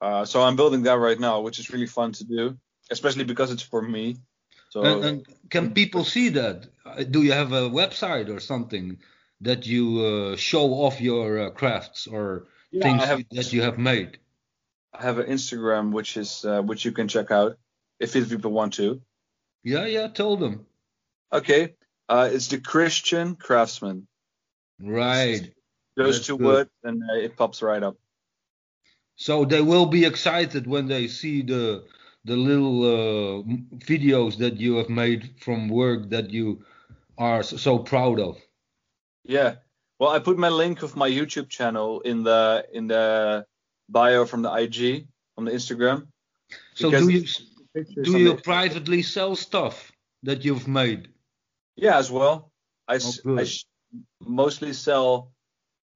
Uh, 0.00 0.24
so 0.24 0.42
I'm 0.42 0.56
building 0.56 0.82
that 0.84 0.98
right 0.98 1.18
now, 1.20 1.40
which 1.40 1.58
is 1.60 1.70
really 1.70 1.86
fun 1.86 2.12
to 2.12 2.24
do, 2.24 2.58
especially 2.90 3.24
because 3.24 3.52
it's 3.52 3.62
for 3.62 3.80
me. 3.82 4.16
So 4.70 4.82
And, 4.82 5.04
and 5.04 5.26
can 5.50 5.72
people 5.72 6.04
see 6.04 6.30
that? 6.30 6.66
Uh, 6.84 7.04
Do 7.04 7.22
you 7.22 7.32
have 7.32 7.52
a 7.52 7.68
website 7.70 8.28
or 8.34 8.40
something 8.40 8.98
that 9.42 9.66
you 9.66 10.00
uh, 10.32 10.36
show 10.36 10.72
off 10.72 11.00
your 11.00 11.38
uh, 11.38 11.50
crafts 11.50 12.06
or 12.08 12.48
Yeah, 12.72 12.82
things 12.82 13.04
have- 13.04 13.24
that 13.30 13.52
you 13.52 13.62
have 13.62 13.78
made? 13.78 14.18
I 14.92 15.02
have 15.02 15.18
an 15.18 15.26
Instagram 15.26 15.92
which 15.92 16.16
is 16.16 16.44
uh, 16.44 16.60
which 16.62 16.84
you 16.84 16.90
can 16.92 17.06
check 17.06 17.30
out 17.30 17.56
if 18.00 18.16
if 18.16 18.28
people 18.28 18.50
want 18.50 18.72
to. 18.74 19.00
Yeah, 19.62 19.86
yeah, 19.86 20.08
tell 20.08 20.36
them. 20.36 20.66
Okay, 21.32 21.74
uh, 22.08 22.28
it's 22.32 22.48
the 22.48 22.58
Christian 22.58 23.36
Craftsman. 23.36 24.06
Right. 24.80 25.52
That's 25.96 26.26
two 26.26 26.38
good. 26.38 26.46
words 26.46 26.70
and 26.82 27.02
uh, 27.02 27.16
it 27.16 27.36
pops 27.36 27.62
right 27.62 27.82
up. 27.82 27.96
So 29.16 29.44
they 29.44 29.60
will 29.60 29.86
be 29.86 30.04
excited 30.06 30.66
when 30.66 30.86
they 30.86 31.08
see 31.08 31.42
the 31.42 31.84
the 32.24 32.36
little 32.36 32.82
uh, 32.84 33.42
videos 33.78 34.36
that 34.38 34.56
you 34.56 34.76
have 34.76 34.88
made 34.88 35.34
from 35.40 35.68
work 35.68 36.10
that 36.10 36.30
you 36.30 36.64
are 37.16 37.42
so, 37.42 37.56
so 37.56 37.78
proud 37.78 38.20
of. 38.20 38.38
Yeah. 39.24 39.56
Well, 39.98 40.10
I 40.10 40.18
put 40.18 40.38
my 40.38 40.48
link 40.48 40.82
of 40.82 40.96
my 40.96 41.08
YouTube 41.10 41.48
channel 41.48 42.00
in 42.00 42.22
the 42.22 42.66
in 42.72 42.88
the 42.88 43.44
bio 43.88 44.24
from 44.24 44.42
the 44.42 44.52
IG 44.52 45.06
on 45.36 45.44
the 45.44 45.50
Instagram. 45.50 46.06
So 46.74 46.90
do 46.90 47.08
you 47.08 47.26
Pictures 47.74 48.04
do 48.04 48.18
you 48.18 48.36
privately 48.36 49.02
sell 49.02 49.36
stuff 49.36 49.92
that 50.22 50.44
you've 50.44 50.66
made? 50.66 51.08
Yeah, 51.76 51.98
as 51.98 52.10
well. 52.10 52.52
I, 52.88 52.96
s- 52.96 53.20
Oh, 53.24 53.36
I 53.38 53.44
sh- 53.44 53.64
mostly 54.20 54.72
sell 54.72 55.32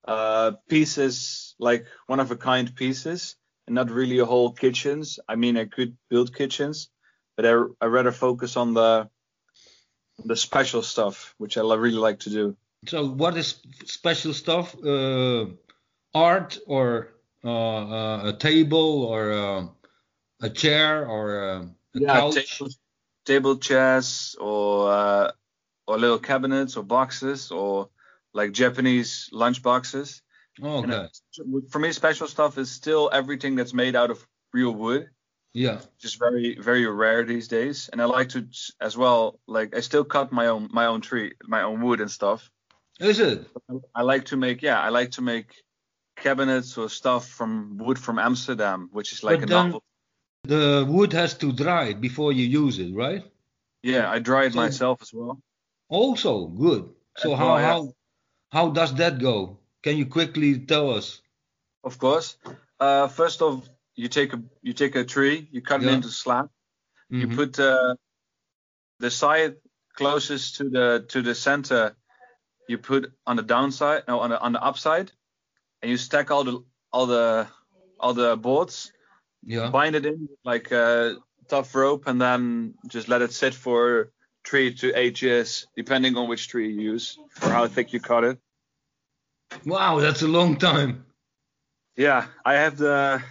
uh, 0.06 0.52
pieces 0.68 1.54
like 1.58 1.86
one 2.06 2.20
of 2.20 2.30
a 2.30 2.36
kind 2.36 2.74
pieces 2.74 3.36
and 3.66 3.74
not 3.74 3.90
really 3.90 4.18
a 4.18 4.24
whole 4.24 4.52
kitchens. 4.52 5.18
I 5.28 5.36
mean, 5.36 5.56
I 5.56 5.64
could 5.64 5.96
build 6.10 6.34
kitchens, 6.34 6.90
but 7.36 7.46
I, 7.46 7.62
I 7.80 7.86
rather 7.86 8.12
focus 8.12 8.56
on 8.56 8.74
the 8.74 9.08
the 10.24 10.36
special 10.36 10.82
stuff, 10.82 11.34
which 11.38 11.56
I 11.56 11.60
really 11.62 11.98
like 11.98 12.20
to 12.20 12.30
do. 12.30 12.56
So 12.86 13.06
what 13.08 13.36
is 13.36 13.60
special 13.84 14.32
stuff? 14.32 14.76
Uh, 14.84 15.46
art 16.14 16.58
or 16.66 17.14
uh, 17.44 17.48
uh, 17.50 18.28
a 18.28 18.32
table 18.38 19.02
or 19.02 19.32
uh, 19.32 19.66
a 20.42 20.50
chair 20.50 21.06
or 21.06 21.24
uh, 21.50 21.64
a 21.96 22.00
couch? 22.04 22.34
table, 22.58 22.70
table 23.24 23.56
chairs 23.56 24.36
or 24.40 24.90
uh, 24.92 25.30
or 25.86 25.98
little 25.98 26.18
cabinets 26.18 26.76
or 26.76 26.82
boxes 26.84 27.50
or 27.50 27.88
like 28.32 28.52
Japanese 28.52 29.28
lunch 29.32 29.62
boxes. 29.62 30.22
And, 30.62 30.92
Okay. 30.92 31.08
for 31.70 31.78
me, 31.80 31.92
special 31.92 32.28
stuff 32.28 32.58
is 32.58 32.70
still 32.70 33.10
everything 33.12 33.56
that's 33.56 33.74
made 33.74 33.96
out 33.96 34.10
of 34.10 34.24
real 34.52 34.72
wood. 34.72 35.08
Yeah. 35.56 35.80
just 36.00 36.18
very 36.18 36.58
very 36.60 36.84
rare 36.86 37.22
these 37.24 37.46
days 37.46 37.88
and 37.92 38.02
i 38.02 38.06
like 38.06 38.30
to 38.30 38.40
as 38.80 38.96
well 38.96 39.38
like 39.46 39.76
i 39.76 39.80
still 39.80 40.02
cut 40.02 40.32
my 40.32 40.46
own 40.48 40.68
my 40.72 40.86
own 40.86 41.00
tree 41.00 41.34
my 41.46 41.62
own 41.62 41.80
wood 41.80 42.00
and 42.00 42.10
stuff 42.10 42.50
Is 42.98 43.20
it? 43.20 43.46
i 43.94 44.02
like 44.02 44.24
to 44.30 44.36
make 44.36 44.62
yeah 44.62 44.80
i 44.80 44.88
like 44.88 45.12
to 45.12 45.22
make 45.22 45.54
cabinets 46.16 46.76
or 46.76 46.88
stuff 46.88 47.28
from 47.28 47.78
wood 47.78 48.00
from 48.00 48.18
amsterdam 48.18 48.88
which 48.90 49.12
is 49.12 49.22
like 49.22 49.38
But 49.40 49.44
a 49.44 49.46
then- 49.52 49.66
novel 49.66 49.84
The 50.44 50.84
wood 50.88 51.12
has 51.12 51.34
to 51.38 51.52
dry 51.52 51.92
before 51.94 52.32
you 52.32 52.44
use 52.46 52.78
it, 52.78 52.94
right? 52.94 53.24
yeah 53.82 54.10
i 54.10 54.18
dry 54.18 54.44
it 54.46 54.52
So- 54.52 54.60
myself 54.64 55.02
as 55.02 55.12
well 55.12 55.36
Also 55.90 56.46
good. 56.46 56.88
So 57.18 57.34
how 57.36 57.56
how 57.58 57.92
how 58.56 58.70
does 58.70 58.94
that 58.94 59.18
go? 59.18 59.58
Can 59.82 59.96
you 60.00 60.06
quickly 60.06 60.58
tell 60.72 60.90
us? 60.98 61.20
of 61.84 61.98
course 61.98 62.38
uh 62.80 63.06
first 63.08 63.42
off 63.42 63.68
you 63.94 64.08
take 64.08 64.32
a 64.32 64.40
you 64.62 64.72
take 64.72 64.94
a 64.96 65.04
tree 65.04 65.48
you 65.52 65.60
cut 65.60 65.82
Yeah. 65.82 65.90
it 65.90 65.94
into 65.96 66.08
slab 66.08 66.48
you 67.10 67.26
Mhm. 67.28 67.36
put 67.36 67.58
uh, 67.60 67.94
the 69.04 69.10
side 69.10 69.54
closest 70.00 70.56
to 70.56 70.64
the 70.76 70.86
to 71.12 71.20
the 71.28 71.34
center 71.34 71.82
you 72.70 72.78
put 72.78 73.12
on 73.26 73.36
the 73.36 73.42
downside 73.54 74.02
no 74.08 74.20
on 74.24 74.30
the 74.30 74.38
on 74.46 74.52
the 74.56 74.62
upside 74.70 75.12
and 75.82 75.90
you 75.92 75.98
stack 75.98 76.30
all 76.30 76.44
the 76.44 76.56
all 76.90 77.06
the 77.06 77.46
all 78.00 78.14
the 78.14 78.30
boards 78.36 78.90
yeah. 79.46 79.70
bind 79.70 79.94
it 79.96 80.06
in 80.06 80.28
like 80.44 80.70
a 80.72 81.16
tough 81.48 81.74
rope 81.74 82.06
and 82.06 82.20
then 82.20 82.74
just 82.88 83.08
let 83.08 83.22
it 83.22 83.32
sit 83.32 83.54
for 83.54 84.10
three 84.46 84.74
to 84.74 84.92
eight 84.98 85.20
years 85.22 85.66
depending 85.76 86.16
on 86.16 86.28
which 86.28 86.48
tree 86.48 86.68
you 86.72 86.80
use 86.92 87.18
or 87.42 87.48
how 87.50 87.66
thick 87.66 87.92
you 87.92 88.00
cut 88.00 88.24
it 88.24 88.38
Wow, 89.64 90.00
that's 90.00 90.22
a 90.22 90.28
long 90.28 90.56
time. 90.56 91.04
yeah 91.96 92.26
i 92.44 92.54
have 92.54 92.76
the 92.76 93.22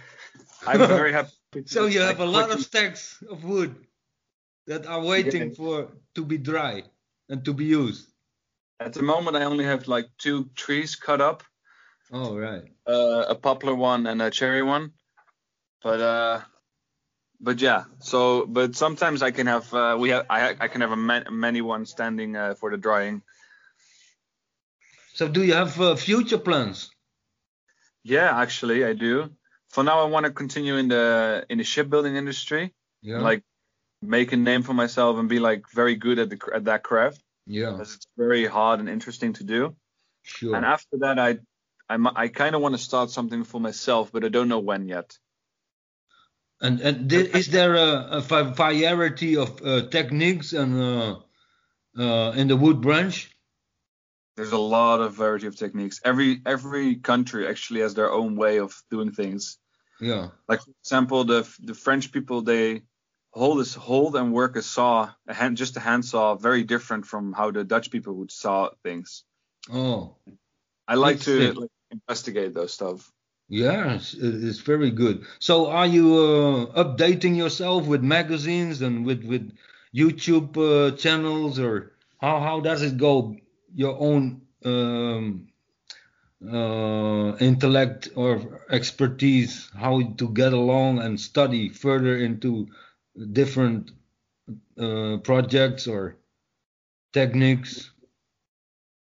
i'm 0.66 0.78
very 0.98 1.12
happy 1.12 1.32
So 1.66 1.86
you 1.86 2.00
have 2.00 2.20
a 2.20 2.26
lot 2.26 2.50
of 2.50 2.60
stacks 2.60 3.22
of 3.30 3.44
wood 3.44 3.74
that 4.66 4.86
are 4.86 5.02
waiting 5.02 5.50
Yeah. 5.50 5.56
for 5.56 5.74
to 6.14 6.24
be 6.24 6.38
dry 6.38 6.82
and 7.28 7.44
to 7.44 7.52
be 7.52 7.64
used. 7.64 8.08
at 8.80 8.92
the 8.92 9.02
moment 9.02 9.36
i 9.36 9.44
only 9.44 9.64
have 9.64 9.86
like 9.86 10.08
two 10.18 10.48
trees 10.56 10.96
cut 10.96 11.20
up 11.20 11.42
Oh 12.12 12.36
right. 12.36 12.64
uh, 12.86 13.24
a 13.28 13.34
poplar 13.34 13.74
one 13.74 14.06
and 14.06 14.20
a 14.22 14.30
cherry 14.30 14.62
one. 14.62 14.92
But 15.84 16.00
uh, 16.00 16.40
but 17.40 17.60
yeah. 17.60 17.84
So 18.00 18.46
but 18.46 18.74
sometimes 18.74 19.22
I 19.22 19.30
can 19.30 19.46
have 19.46 19.72
uh, 19.72 19.96
we 20.00 20.08
have 20.08 20.26
I 20.30 20.56
I 20.58 20.68
can 20.68 20.80
have 20.80 20.92
a 20.92 20.96
man, 20.96 21.26
many 21.30 21.60
ones 21.60 21.90
standing 21.90 22.34
uh, 22.34 22.54
for 22.54 22.70
the 22.70 22.78
drawing. 22.78 23.22
So 25.12 25.28
do 25.28 25.44
you 25.44 25.52
have 25.52 25.78
uh, 25.80 25.94
future 25.94 26.38
plans? 26.38 26.90
Yeah, 28.02 28.40
actually 28.40 28.84
I 28.84 28.94
do. 28.94 29.30
For 29.68 29.84
now 29.84 30.00
I 30.00 30.06
want 30.06 30.24
to 30.24 30.32
continue 30.32 30.76
in 30.76 30.88
the 30.88 31.44
in 31.50 31.58
the 31.58 31.64
shipbuilding 31.64 32.16
industry, 32.16 32.72
Yeah. 33.02 33.20
like 33.20 33.42
make 34.00 34.32
a 34.32 34.36
name 34.36 34.62
for 34.62 34.72
myself 34.74 35.18
and 35.18 35.28
be 35.28 35.38
like 35.38 35.68
very 35.70 35.96
good 35.96 36.18
at 36.18 36.30
the 36.30 36.38
at 36.54 36.64
that 36.64 36.82
craft 36.82 37.22
yeah. 37.46 37.70
because 37.70 37.94
it's 37.94 38.06
very 38.16 38.46
hard 38.46 38.80
and 38.80 38.88
interesting 38.88 39.34
to 39.34 39.44
do. 39.44 39.76
Sure. 40.22 40.56
And 40.56 40.64
after 40.64 40.96
that 41.00 41.18
I 41.18 41.38
I'm, 41.88 42.06
I 42.06 42.28
kind 42.28 42.54
of 42.54 42.62
want 42.62 42.74
to 42.74 42.82
start 42.82 43.10
something 43.10 43.44
for 43.44 43.60
myself, 43.60 44.10
but 44.12 44.24
I 44.24 44.28
don't 44.28 44.48
know 44.48 44.60
when 44.60 44.88
yet. 44.88 45.18
And 46.64 46.80
and 46.80 47.12
is 47.12 47.48
there 47.48 47.74
a, 47.74 48.24
a 48.32 48.44
variety 48.54 49.36
of 49.36 49.60
uh, 49.62 49.86
techniques 49.88 50.54
and 50.54 50.80
uh, 50.80 51.16
uh, 51.98 52.32
in 52.32 52.48
the 52.48 52.56
wood 52.56 52.80
branch? 52.80 53.30
There's 54.36 54.52
a 54.52 54.58
lot 54.58 55.00
of 55.00 55.12
variety 55.14 55.46
of 55.46 55.56
techniques. 55.56 56.00
Every 56.02 56.40
every 56.46 56.96
country 56.96 57.46
actually 57.46 57.82
has 57.82 57.92
their 57.92 58.10
own 58.10 58.34
way 58.34 58.60
of 58.60 58.72
doing 58.90 59.12
things. 59.12 59.58
Yeah. 60.00 60.28
Like 60.48 60.62
for 60.62 60.72
example, 60.80 61.24
the 61.24 61.46
the 61.60 61.74
French 61.74 62.10
people 62.12 62.40
they 62.40 62.82
hold 63.34 63.60
this 63.60 63.74
hold 63.74 64.16
and 64.16 64.32
work 64.32 64.56
a 64.56 64.62
saw, 64.62 65.10
a 65.28 65.34
hand 65.34 65.58
just 65.58 65.76
a 65.76 65.80
handsaw, 65.80 66.34
very 66.36 66.64
different 66.64 67.04
from 67.04 67.34
how 67.34 67.50
the 67.50 67.64
Dutch 67.64 67.90
people 67.90 68.14
would 68.14 68.32
saw 68.32 68.70
things. 68.82 69.24
Oh. 69.70 70.16
I 70.88 70.94
like 70.94 71.20
to 71.22 71.52
like, 71.52 71.70
investigate 71.90 72.54
those 72.54 72.72
stuff. 72.72 73.12
It's, 73.94 74.14
it's 74.14 74.60
very 74.60 74.90
good. 74.90 75.24
So, 75.38 75.70
are 75.70 75.86
you 75.86 76.14
uh, 76.16 76.84
updating 76.84 77.36
yourself 77.36 77.86
with 77.86 78.02
magazines 78.02 78.82
and 78.82 79.04
with 79.04 79.24
with 79.24 79.52
YouTube 79.94 80.56
uh, 80.56 80.96
channels, 80.96 81.58
or 81.58 81.92
how 82.18 82.40
how 82.40 82.60
does 82.60 82.82
it 82.82 82.96
go? 82.96 83.36
Your 83.74 83.96
own 83.98 84.42
um, 84.64 85.48
uh, 86.50 87.36
intellect 87.36 88.08
or 88.14 88.62
expertise, 88.70 89.70
how 89.76 90.02
to 90.18 90.28
get 90.28 90.52
along 90.52 90.98
and 90.98 91.20
study 91.20 91.68
further 91.68 92.16
into 92.16 92.68
different 93.32 93.90
uh, 94.78 95.18
projects 95.18 95.86
or 95.86 96.16
techniques? 97.12 97.90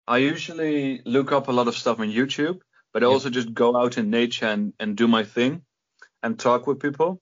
I 0.08 0.17
usually 0.17 1.01
look 1.05 1.32
up 1.32 1.48
a 1.48 1.51
lot 1.51 1.67
of 1.67 1.75
stuff 1.75 2.00
on 2.00 2.12
YouTube, 2.12 2.62
but 2.96 3.04
I 3.04 3.08
also 3.08 3.30
just 3.30 3.54
go 3.54 3.75
out 3.75 3.98
in 3.98 4.10
nature 4.10 4.46
and, 4.46 4.72
and 4.80 4.96
do 4.96 5.06
my 5.06 5.25
thing 5.25 5.64
and 6.24 6.40
talk 6.40 6.66
with 6.66 6.80
people. 6.80 7.22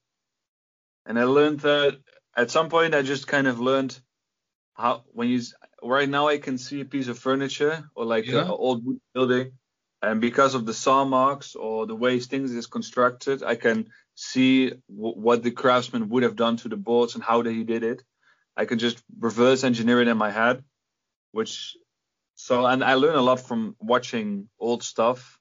And 1.08 1.18
I 1.18 1.24
learned 1.24 1.62
that 1.62 1.98
at 2.38 2.52
some 2.52 2.70
point 2.70 2.94
I 2.94 3.02
just 3.02 3.26
kind 3.26 3.48
of 3.48 3.60
learned 3.60 4.00
how 4.76 5.04
when 5.08 5.30
you 5.30 5.42
right 5.82 6.08
now 6.08 6.28
I 6.28 6.38
can 6.38 6.60
see 6.60 6.82
a 6.82 6.86
piece 6.86 7.08
of 7.08 7.18
furniture 7.18 7.90
or 7.96 8.06
like 8.06 8.28
Yeah. 8.28 8.44
an 8.44 8.50
old 8.50 8.84
building, 9.16 9.54
and 10.04 10.22
because 10.22 10.54
of 10.54 10.68
the 10.68 10.76
saw 10.76 11.06
marks 11.06 11.56
or 11.56 11.88
the 11.88 11.96
way 11.96 12.20
things 12.20 12.52
is 12.52 12.68
constructed, 12.68 13.42
I 13.42 13.56
can 13.56 13.88
see 14.14 14.70
w- 14.70 15.20
what 15.26 15.42
the 15.42 15.50
craftsman 15.50 16.10
would 16.10 16.22
have 16.22 16.36
done 16.36 16.58
to 16.58 16.70
the 16.70 16.78
boards 16.78 17.16
and 17.16 17.24
how 17.24 17.42
he 17.42 17.64
did 17.64 17.82
it. 17.82 18.04
I 18.56 18.66
can 18.66 18.78
just 18.78 19.02
reverse 19.20 19.64
engineer 19.64 20.02
it 20.02 20.08
in 20.08 20.18
my 20.18 20.30
head, 20.30 20.64
which 21.32 21.76
so 22.36 22.64
and 22.64 22.84
I 22.84 22.94
learn 22.94 23.16
a 23.16 23.24
lot 23.24 23.40
from 23.40 23.76
watching 23.80 24.50
old 24.60 24.84
stuff 24.84 25.40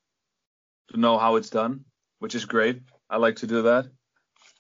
to 0.91 0.99
know 0.99 1.19
how 1.19 1.37
it's 1.37 1.51
done, 1.51 1.85
which 2.19 2.35
is 2.35 2.45
great. 2.45 2.83
I 3.09 3.17
like 3.17 3.37
to 3.37 3.47
do 3.47 3.63
that. 3.63 3.87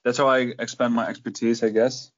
That's 0.05 0.19
how 0.19 0.29
I 0.29 0.52
expand 0.59 0.95
my 0.95 1.07
expertise, 1.07 1.62
I 1.62 1.71
guess. 1.71 2.11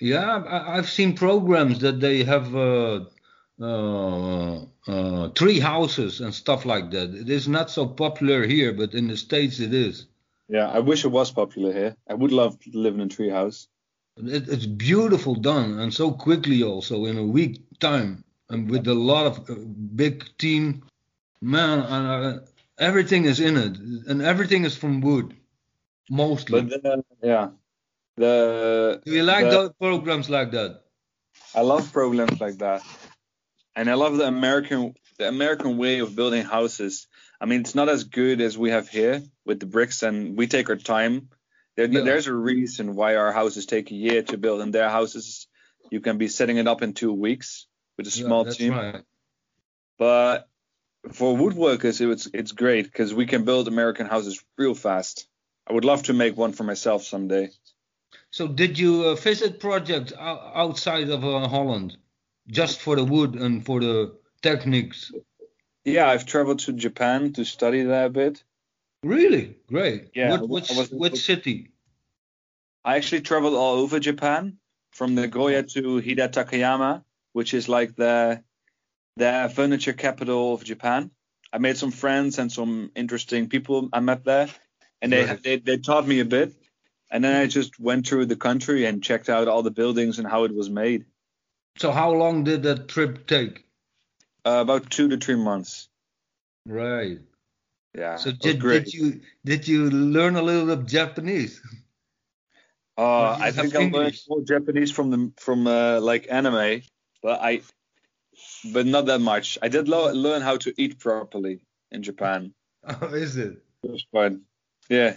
Yeah, 0.00 0.42
I, 0.42 0.76
I've 0.76 0.90
seen 0.90 1.16
programs 1.16 1.78
that 1.80 2.00
they 2.00 2.24
have 2.24 2.54
uh, 2.54 3.04
uh, 3.60 4.64
uh, 4.88 5.28
tree 5.28 5.60
houses 5.60 6.20
and 6.20 6.34
stuff 6.34 6.64
like 6.64 6.90
that. 6.90 7.14
It 7.14 7.30
is 7.30 7.46
not 7.46 7.70
so 7.70 7.86
popular 7.86 8.46
here, 8.46 8.72
but 8.72 8.94
in 8.94 9.08
the 9.08 9.16
States 9.16 9.60
it 9.60 9.72
is. 9.72 10.06
Yeah, 10.48 10.68
I 10.68 10.80
wish 10.80 11.04
it 11.04 11.08
was 11.08 11.30
popular 11.30 11.72
here. 11.72 11.96
I 12.08 12.14
would 12.14 12.32
love 12.32 12.58
to 12.60 12.70
live 12.74 12.94
in 12.94 13.00
a 13.02 13.08
tree 13.08 13.30
house. 13.30 13.68
It, 14.16 14.48
it's 14.48 14.66
beautiful 14.66 15.34
done 15.34 15.78
and 15.78 15.94
so 15.94 16.12
quickly 16.12 16.62
also 16.62 17.06
in 17.06 17.16
a 17.16 17.24
week 17.24 17.62
time 17.78 18.24
and 18.50 18.68
with 18.68 18.86
a 18.86 18.94
lot 18.94 19.26
of 19.26 19.50
uh, 19.50 19.54
big 19.94 20.24
team. 20.36 20.84
Man, 21.42 21.80
uh, 21.80 22.46
everything 22.78 23.24
is 23.24 23.40
in 23.40 23.56
it 23.56 23.76
and 24.08 24.22
everything 24.22 24.64
is 24.64 24.76
from 24.76 25.00
wood, 25.00 25.34
mostly. 26.08 26.62
But 26.62 26.82
then, 26.84 27.02
yeah, 27.22 27.48
the 28.16 29.02
Do 29.04 29.12
you 29.12 29.24
like 29.24 29.50
the- 29.50 29.50
those 29.50 29.72
programs 29.80 30.30
like 30.30 30.52
that? 30.52 30.82
I 31.54 31.62
love 31.62 31.92
programs 31.92 32.40
like 32.40 32.58
that, 32.58 32.82
and 33.74 33.90
I 33.90 33.94
love 33.94 34.16
the 34.16 34.26
American 34.26 34.94
the 35.18 35.28
American 35.28 35.76
way 35.76 35.98
of 35.98 36.14
building 36.16 36.44
houses. 36.44 37.08
I 37.40 37.46
mean, 37.46 37.60
it's 37.60 37.74
not 37.74 37.88
as 37.88 38.04
good 38.04 38.40
as 38.40 38.56
we 38.56 38.70
have 38.70 38.88
here 38.88 39.22
with 39.44 39.58
the 39.60 39.66
bricks, 39.66 40.02
and 40.02 40.38
we 40.38 40.46
take 40.46 40.70
our 40.70 40.76
time. 40.76 41.28
There, 41.76 41.86
Yeah. 41.86 42.02
There's 42.02 42.28
a 42.28 42.34
reason 42.34 42.94
why 42.94 43.16
our 43.16 43.32
houses 43.32 43.66
take 43.66 43.90
a 43.90 43.94
year 43.94 44.22
to 44.22 44.38
build, 44.38 44.60
and 44.60 44.72
their 44.72 44.88
houses 44.88 45.48
you 45.90 46.00
can 46.00 46.18
be 46.18 46.28
setting 46.28 46.56
it 46.58 46.68
up 46.68 46.82
in 46.82 46.94
two 46.94 47.12
weeks 47.12 47.66
with 47.98 48.06
a 48.06 48.10
Yeah, 48.16 48.26
small 48.26 48.44
that's 48.44 48.56
team. 48.56 48.72
right. 48.72 49.04
But 49.98 50.48
for 51.10 51.36
woodworkers, 51.36 52.00
it's 52.12 52.28
it's 52.32 52.52
great 52.52 52.84
because 52.84 53.12
we 53.14 53.26
can 53.26 53.44
build 53.44 53.68
American 53.68 54.06
houses 54.06 54.42
real 54.56 54.74
fast. 54.74 55.26
I 55.66 55.72
would 55.72 55.84
love 55.84 56.04
to 56.04 56.12
make 56.12 56.36
one 56.36 56.52
for 56.52 56.64
myself 56.64 57.02
someday. 57.04 57.50
So 58.30 58.48
did 58.48 58.78
you 58.78 59.04
uh, 59.04 59.14
visit 59.14 59.60
projects 59.60 60.12
outside 60.18 61.08
of 61.10 61.24
uh, 61.24 61.48
Holland, 61.48 61.96
just 62.48 62.80
for 62.80 62.96
the 62.96 63.04
wood 63.04 63.34
and 63.34 63.64
for 63.64 63.80
the 63.80 64.16
techniques? 64.42 65.12
Yeah, 65.84 66.08
I've 66.08 66.26
traveled 66.26 66.60
to 66.60 66.72
Japan 66.72 67.32
to 67.34 67.44
study 67.44 67.82
that 67.82 68.06
a 68.06 68.10
bit. 68.10 68.44
Really 69.02 69.56
great. 69.66 70.10
Yeah, 70.14 70.30
What, 70.30 70.48
which 70.48 70.70
was- 70.70 70.90
which 70.90 71.24
city? 71.24 71.68
I 72.84 72.96
actually 72.96 73.20
traveled 73.22 73.54
all 73.54 73.76
over 73.78 74.00
Japan, 74.00 74.58
from 74.92 75.14
Nagoya 75.14 75.62
to 75.62 76.00
Hida 76.00 76.28
Takayama, 76.32 77.04
which 77.32 77.54
is 77.54 77.68
like 77.68 77.94
the 77.96 78.42
the 79.16 79.52
furniture 79.54 79.92
capital 79.92 80.54
of 80.54 80.64
Japan. 80.64 81.10
I 81.52 81.58
made 81.58 81.76
some 81.76 81.90
friends 81.90 82.38
and 82.38 82.50
some 82.50 82.90
interesting 82.94 83.48
people 83.48 83.88
I 83.92 84.00
met 84.00 84.24
there, 84.24 84.48
and 85.00 85.12
they 85.12 85.26
Right. 85.26 85.42
they, 85.42 85.56
they 85.58 85.76
taught 85.78 86.06
me 86.06 86.20
a 86.20 86.24
bit. 86.24 86.54
And 87.10 87.22
then 87.22 87.36
I 87.36 87.46
just 87.46 87.78
went 87.78 88.06
through 88.06 88.24
the 88.26 88.36
country 88.36 88.86
and 88.86 89.02
checked 89.02 89.28
out 89.28 89.46
all 89.46 89.62
the 89.62 89.70
buildings 89.70 90.18
and 90.18 90.26
how 90.26 90.44
it 90.44 90.54
was 90.54 90.70
made. 90.70 91.04
So 91.76 91.92
how 91.92 92.12
long 92.12 92.44
did 92.44 92.62
that 92.62 92.88
trip 92.88 93.26
take? 93.26 93.66
Uh, 94.46 94.60
about 94.62 94.90
two 94.90 95.08
to 95.08 95.18
three 95.18 95.36
months. 95.36 95.90
Right. 96.66 97.18
Yeah. 97.94 98.16
So 98.16 98.32
did, 98.32 98.60
did 98.60 98.94
you 98.94 99.20
did 99.44 99.68
you 99.68 99.90
learn 99.90 100.36
a 100.36 100.42
little 100.42 100.66
bit 100.66 100.78
of 100.78 100.86
Japanese? 100.86 101.60
Uh, 102.96 103.36
I 103.40 103.50
think 103.52 103.74
I 103.74 103.88
learned 103.88 104.18
more 104.28 104.42
Japanese 104.42 104.90
from 104.90 105.10
the 105.10 105.32
from 105.36 105.66
uh, 105.66 106.00
like 106.00 106.26
anime, 106.30 106.82
but 107.22 107.40
I, 107.40 107.62
but 108.72 108.86
not 108.86 109.06
that 109.06 109.20
much. 109.20 109.58
I 109.62 109.68
did 109.68 109.88
lo- 109.88 110.12
learn 110.12 110.42
how 110.42 110.56
to 110.58 110.72
eat 110.76 110.98
properly 110.98 111.64
in 111.90 112.02
Japan. 112.02 112.54
Oh, 112.84 113.14
is 113.14 113.36
it? 113.36 113.62
It 113.84 113.90
was 113.90 114.04
fun. 114.10 114.42
Yeah, 114.88 115.14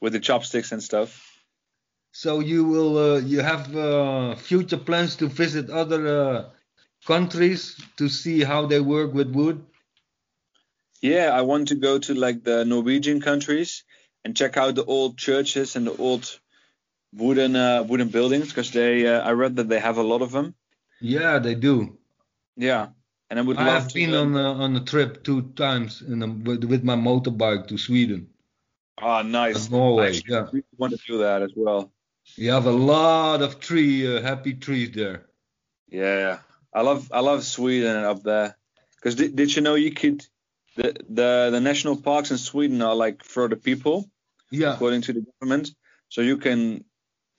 with 0.00 0.14
the 0.14 0.20
chopsticks 0.20 0.72
and 0.72 0.82
stuff. 0.82 1.10
So 2.12 2.40
you 2.40 2.64
will 2.64 2.96
uh, 2.98 3.18
you 3.18 3.40
have 3.40 3.76
uh, 3.76 4.34
future 4.36 4.78
plans 4.78 5.16
to 5.16 5.28
visit 5.28 5.68
other 5.68 6.02
uh, 6.08 6.50
countries 7.06 7.78
to 7.98 8.08
see 8.08 8.42
how 8.42 8.66
they 8.66 8.80
work 8.80 9.12
with 9.12 9.30
wood? 9.34 9.64
Yeah, 11.02 11.30
I 11.32 11.42
want 11.42 11.68
to 11.68 11.74
go 11.74 11.98
to 11.98 12.14
like 12.14 12.42
the 12.44 12.64
Norwegian 12.64 13.20
countries 13.20 13.84
and 14.24 14.36
check 14.36 14.56
out 14.56 14.74
the 14.74 14.84
old 14.84 15.18
churches 15.18 15.76
and 15.76 15.86
the 15.86 15.96
old 15.96 16.40
wooden 17.12 17.56
uh, 17.56 17.82
wooden 17.82 18.08
buildings 18.08 18.48
because 18.48 18.70
they 18.72 19.06
uh, 19.06 19.20
I 19.20 19.32
read 19.32 19.56
that 19.56 19.68
they 19.68 19.80
have 19.80 19.98
a 19.98 20.02
lot 20.02 20.22
of 20.22 20.32
them. 20.32 20.54
Yeah, 21.00 21.38
they 21.38 21.54
do. 21.54 21.95
Yeah, 22.56 22.88
and 23.30 23.38
I 23.38 23.42
would 23.42 23.56
I 23.58 23.64
have 23.70 23.88
to. 23.88 23.94
been 23.94 24.12
learn- 24.12 24.34
on 24.36 24.44
a, 24.60 24.64
on 24.64 24.76
a 24.76 24.80
trip 24.84 25.22
two 25.24 25.42
times 25.56 26.02
in 26.02 26.22
a, 26.22 26.26
with, 26.26 26.64
with 26.64 26.84
my 26.84 26.96
motorbike 26.96 27.66
to 27.68 27.78
Sweden 27.78 28.28
Ah, 28.98 29.22
nice. 29.22 29.70
Norway. 29.70 30.08
Actually 30.08 30.32
Yeah, 30.34 30.46
really 30.52 30.64
want 30.78 30.92
to 30.98 31.00
do 31.06 31.18
that 31.18 31.42
as 31.42 31.52
well. 31.54 31.92
you 32.36 32.50
have 32.52 32.66
a 32.66 32.72
lot 32.72 33.42
of 33.42 33.60
tree 33.60 34.06
uh, 34.16 34.22
happy 34.22 34.54
trees 34.54 34.90
there. 34.92 35.26
Yeah, 35.88 36.38
I 36.72 36.82
love 36.82 37.10
I 37.12 37.20
love 37.20 37.44
Sweden 37.44 37.96
up 38.04 38.22
there. 38.22 38.56
Because 38.96 39.14
did, 39.16 39.36
did 39.36 39.54
you 39.54 39.62
know 39.62 39.74
you 39.76 39.92
could 39.92 40.24
the, 40.76 40.94
the 41.08 41.48
the 41.52 41.60
national 41.60 41.96
parks 42.00 42.30
in 42.30 42.38
Sweden 42.38 42.80
are 42.82 42.94
like 42.94 43.22
for 43.22 43.48
the 43.48 43.56
people 43.56 44.08
Yeah, 44.50 44.74
according 44.74 45.02
to 45.02 45.12
the 45.12 45.24
government. 45.40 45.70
So 46.08 46.22
you 46.22 46.38
can 46.38 46.84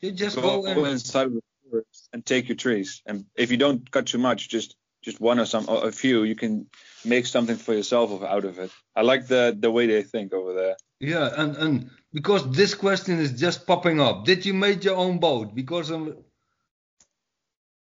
you 0.02 0.12
just 0.12 0.36
go, 0.36 0.62
go 0.62 0.86
in. 0.86 0.92
inside 0.92 1.28
of 1.28 1.34
the 1.34 1.42
forest 1.70 2.10
and 2.14 2.24
take 2.26 2.48
your 2.50 2.56
trees. 2.56 3.02
And 3.06 3.26
if 3.36 3.50
you 3.52 3.58
don't 3.58 3.90
cut 3.92 4.06
too 4.06 4.20
much, 4.20 4.48
just 4.50 4.76
just 5.02 5.22
one 5.22 5.40
or 5.40 5.46
some 5.46 5.66
or 5.68 5.88
a 5.88 5.92
few, 5.92 6.24
you 6.24 6.36
can 6.36 6.68
make 7.06 7.26
something 7.26 7.56
for 7.56 7.74
yourself 7.74 8.24
out 8.24 8.46
of 8.46 8.60
it. 8.60 8.72
I 8.96 9.02
like 9.02 9.28
the 9.28 9.56
the 9.58 9.72
way 9.72 9.88
they 9.88 10.04
think 10.04 10.34
over 10.34 10.54
there. 10.54 10.76
Yeah, 11.00 11.30
and 11.36 11.56
and 11.58 11.90
because 12.14 12.50
this 12.52 12.74
question 12.74 13.20
is 13.20 13.32
just 13.40 13.68
popping 13.68 14.02
up. 14.02 14.26
Did 14.26 14.46
you 14.46 14.54
make 14.54 14.84
your 14.84 14.96
own 14.96 15.20
boat? 15.20 15.54
Because 15.54 15.92
I'm, 15.92 16.16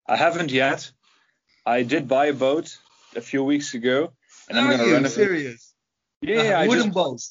I 0.07 0.15
haven't 0.15 0.51
yet. 0.51 0.91
I 1.65 1.83
did 1.83 2.07
buy 2.07 2.27
a 2.27 2.33
boat 2.33 2.77
a 3.15 3.21
few 3.21 3.43
weeks 3.43 3.73
ago, 3.73 4.11
and 4.49 4.59
I'm 4.59 4.69
gonna 4.69 4.85
you 4.85 4.93
renovate. 4.93 5.11
serious? 5.11 5.73
Yeah, 6.21 6.41
A 6.41 6.53
I 6.63 6.67
wooden 6.67 6.85
just 6.85 6.95
boat. 6.95 7.21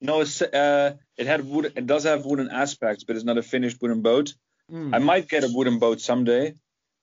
No, 0.00 0.20
it's, 0.20 0.42
uh, 0.42 0.94
it 1.16 1.26
had 1.26 1.46
wood. 1.46 1.72
It 1.76 1.86
does 1.86 2.04
have 2.04 2.24
wooden 2.24 2.50
aspects, 2.50 3.04
but 3.04 3.16
it's 3.16 3.24
not 3.24 3.38
a 3.38 3.42
finished 3.42 3.80
wooden 3.80 4.02
boat. 4.02 4.34
Mm. 4.70 4.94
I 4.94 4.98
might 4.98 5.28
get 5.28 5.44
a 5.44 5.48
wooden 5.52 5.78
boat 5.78 6.00
someday, 6.00 6.54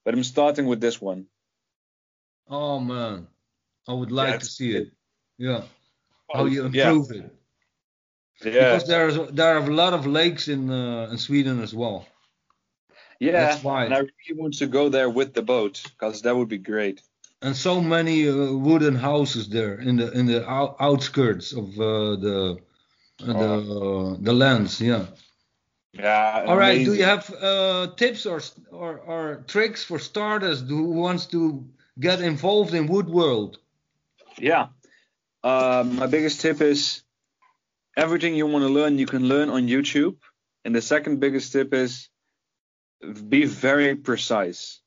but 0.04 0.14
I'm 0.14 0.24
starting 0.24 0.66
with 0.66 0.82
this 0.82 1.00
one. 1.02 1.28
Oh 2.52 2.80
man, 2.80 3.28
I 3.88 3.94
would 3.94 4.12
like 4.12 4.40
to 4.40 4.46
see 4.46 4.76
it. 4.78 4.90
Yeah, 5.40 5.64
how 6.34 6.46
you 6.46 6.70
Yeah. 6.70 6.90
improve 6.92 7.12
it. 7.12 7.32
Yeah, 8.46 8.52
Because 8.74 8.88
there's 8.88 9.18
there 9.36 9.56
are 9.58 9.64
a 9.70 9.74
lot 9.76 9.94
of 9.94 10.06
lakes 10.08 10.48
in 10.48 10.70
uh, 10.70 11.10
in 11.12 11.18
Sweden 11.18 11.62
as 11.62 11.74
well. 11.74 12.06
yeah. 13.20 13.32
that's 13.34 13.64
why. 13.64 13.86
And 13.86 13.94
I 13.94 14.00
really 14.00 14.36
want 14.42 14.58
to 14.60 14.68
go 14.68 14.90
there 14.90 15.10
with 15.10 15.34
the 15.34 15.42
boat 15.44 15.82
because 15.84 16.22
that 16.24 16.36
would 16.36 16.50
be 16.50 16.58
great. 16.58 17.02
and 17.42 17.56
so 17.56 17.82
many 17.82 18.30
uh, 18.30 18.36
wooden 18.68 18.96
houses 18.96 19.48
there 19.50 19.80
in 19.82 19.98
the 19.98 20.12
in 20.20 20.26
the 20.28 20.42
out- 20.50 20.76
outskirts 20.80 21.54
of 21.54 21.66
uh, 21.80 22.16
the 22.26 22.58
uh, 23.28 23.34
the 23.34 23.50
uh, 23.80 24.18
the 24.28 24.34
lands. 24.34 24.80
Yeah. 24.82 25.06
Yeah. 25.94 26.46
All 26.48 26.58
right. 26.58 26.86
Do 26.86 26.94
you 26.94 27.06
have 27.06 27.30
uh, 27.42 27.88
tips 27.96 28.26
or, 28.26 28.40
or 28.72 28.98
or 29.08 29.44
tricks 29.48 29.84
for 29.84 30.00
starters 30.00 30.62
who 30.70 30.84
wants 31.04 31.26
to 31.28 31.40
get 32.02 32.22
involved 32.22 32.74
in 32.74 32.88
wood 32.88 33.10
world? 33.10 33.60
Yeah. 34.38 34.68
Um, 35.44 35.96
my 35.96 36.08
biggest 36.08 36.42
tip 36.42 36.62
is 36.62 37.04
everything 37.96 38.36
you 38.36 38.48
want 38.48 38.64
to 38.64 38.70
learn, 38.70 38.98
you 38.98 39.06
can 39.06 39.28
learn 39.28 39.50
on 39.50 39.68
YouTube. 39.68 40.18
And 40.66 40.76
the 40.76 40.82
second 40.82 41.20
biggest 41.20 41.52
tip 41.54 41.74
is 41.74 42.10
be 43.30 43.46
very 43.46 43.96
precise. 43.96 44.82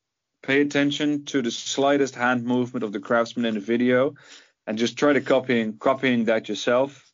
pay 0.44 0.60
attention 0.60 1.24
to 1.24 1.42
the 1.42 1.50
slightest 1.50 2.14
hand 2.14 2.44
movement 2.44 2.84
of 2.84 2.92
the 2.92 3.00
craftsman 3.00 3.46
in 3.46 3.54
the 3.54 3.60
video, 3.60 4.14
and 4.66 4.78
just 4.78 4.96
try 4.98 5.12
to 5.12 5.20
copying 5.20 5.78
copying 5.78 6.26
that 6.26 6.48
yourself, 6.48 7.10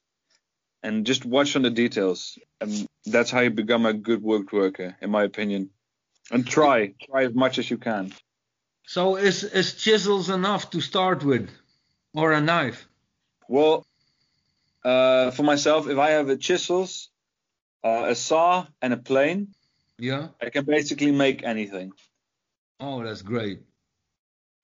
and 0.82 1.06
just 1.06 1.24
watch 1.24 1.56
on 1.56 1.62
the 1.62 1.70
details. 1.70 2.38
And 2.60 2.86
that's 3.06 3.30
how 3.30 3.40
you 3.40 3.50
become 3.50 3.86
a 3.86 3.92
good 3.92 4.22
woodworker, 4.22 4.94
in 5.00 5.10
my 5.10 5.22
opinion. 5.24 5.70
And 6.30 6.46
try, 6.46 6.94
try 7.10 7.24
as 7.24 7.34
much 7.34 7.58
as 7.58 7.70
you 7.70 7.78
can. 7.78 8.12
So 8.86 9.16
is 9.16 9.44
is 9.44 9.74
chisels 9.74 10.30
enough 10.30 10.70
to 10.70 10.80
start 10.80 11.22
with, 11.24 11.48
or 12.14 12.32
a 12.32 12.40
knife? 12.40 12.88
Well, 13.48 13.86
uh, 14.84 15.30
for 15.30 15.42
myself, 15.42 15.88
if 15.88 15.98
I 15.98 16.10
have 16.10 16.28
a 16.28 16.36
chisels, 16.36 17.10
uh, 17.84 18.06
a 18.08 18.14
saw, 18.14 18.66
and 18.82 18.92
a 18.92 18.96
plane, 18.96 19.54
Yeah. 19.98 20.28
I 20.40 20.50
can 20.50 20.64
basically 20.64 21.12
make 21.12 21.42
anything. 21.44 21.92
Oh, 22.78 23.04
that's 23.04 23.22
great. 23.22 23.60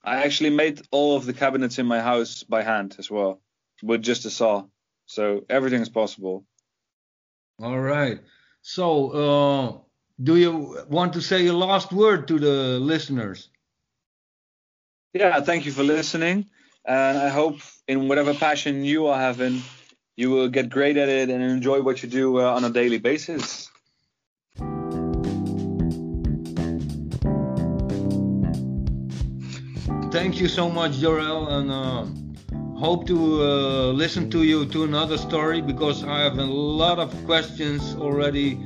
I 0.02 0.22
actually 0.24 0.50
made 0.50 0.80
all 0.90 1.16
of 1.16 1.26
the 1.26 1.32
cabinets 1.34 1.78
in 1.78 1.86
my 1.86 2.00
house 2.00 2.42
by 2.44 2.62
hand 2.62 2.96
as 2.98 3.10
well, 3.10 3.40
with 3.82 4.02
just 4.02 4.24
a 4.24 4.30
saw. 4.30 4.64
So 5.06 5.44
everything 5.48 5.82
is 5.82 5.88
possible. 5.90 6.46
All 7.58 7.78
right. 7.80 8.20
So, 8.62 9.10
uh, 9.10 9.78
do 10.22 10.36
you 10.36 10.84
want 10.88 11.12
to 11.12 11.20
say 11.20 11.46
a 11.46 11.52
last 11.52 11.92
word 11.92 12.28
to 12.28 12.38
the 12.38 12.78
listeners? 12.80 13.50
Yeah, 15.18 15.40
thank 15.40 15.64
you 15.64 15.72
for 15.72 15.82
listening, 15.82 16.44
and 16.84 17.16
I 17.16 17.30
hope 17.30 17.60
in 17.88 18.06
whatever 18.06 18.34
passion 18.34 18.84
you 18.84 19.06
are 19.06 19.18
having, 19.18 19.62
you 20.14 20.28
will 20.28 20.48
get 20.48 20.68
great 20.68 20.98
at 20.98 21.08
it 21.08 21.30
and 21.30 21.42
enjoy 21.42 21.80
what 21.80 22.02
you 22.02 22.08
do 22.10 22.38
uh, 22.38 22.54
on 22.54 22.64
a 22.64 22.68
daily 22.68 22.98
basis. 22.98 23.70
Thank 30.12 30.38
you 30.38 30.48
so 30.48 30.68
much, 30.68 30.92
Yorel, 31.00 31.48
and 31.48 31.70
uh, 31.70 32.78
hope 32.78 33.06
to 33.06 33.16
uh, 33.16 33.92
listen 33.92 34.28
to 34.32 34.42
you 34.42 34.66
to 34.66 34.84
another 34.84 35.16
story 35.16 35.62
because 35.62 36.04
I 36.04 36.18
have 36.24 36.36
a 36.36 36.44
lot 36.44 36.98
of 36.98 37.08
questions 37.24 37.94
already 37.94 38.56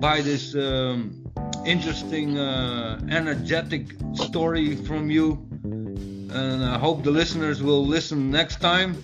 by 0.00 0.22
this 0.22 0.56
um, 0.56 1.22
interesting, 1.64 2.36
uh, 2.36 2.98
energetic 3.08 3.86
story 4.14 4.74
from 4.74 5.08
you. 5.08 5.49
And 5.62 6.64
I 6.64 6.78
hope 6.78 7.04
the 7.04 7.10
listeners 7.10 7.62
will 7.62 7.86
listen 7.86 8.30
next 8.30 8.60
time. 8.60 8.96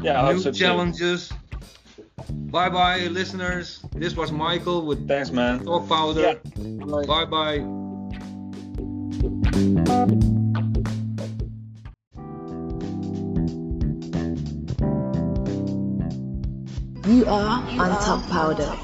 Yeah, 0.00 0.22
I 0.22 0.32
New 0.32 0.40
so 0.40 0.52
challenges. 0.52 1.32
Bye 2.30 2.68
bye, 2.68 3.06
listeners. 3.08 3.80
This 3.94 4.14
was 4.14 4.30
Michael 4.30 4.86
with 4.86 5.08
Thanks, 5.08 5.30
man. 5.30 5.64
Talk 5.64 5.88
Powder. 5.88 6.40
Bye 7.06 7.24
bye. 7.24 7.64
You 17.08 17.24
are 17.26 17.62
on 17.80 17.90
Talk 18.04 18.28
Powder. 18.28 18.76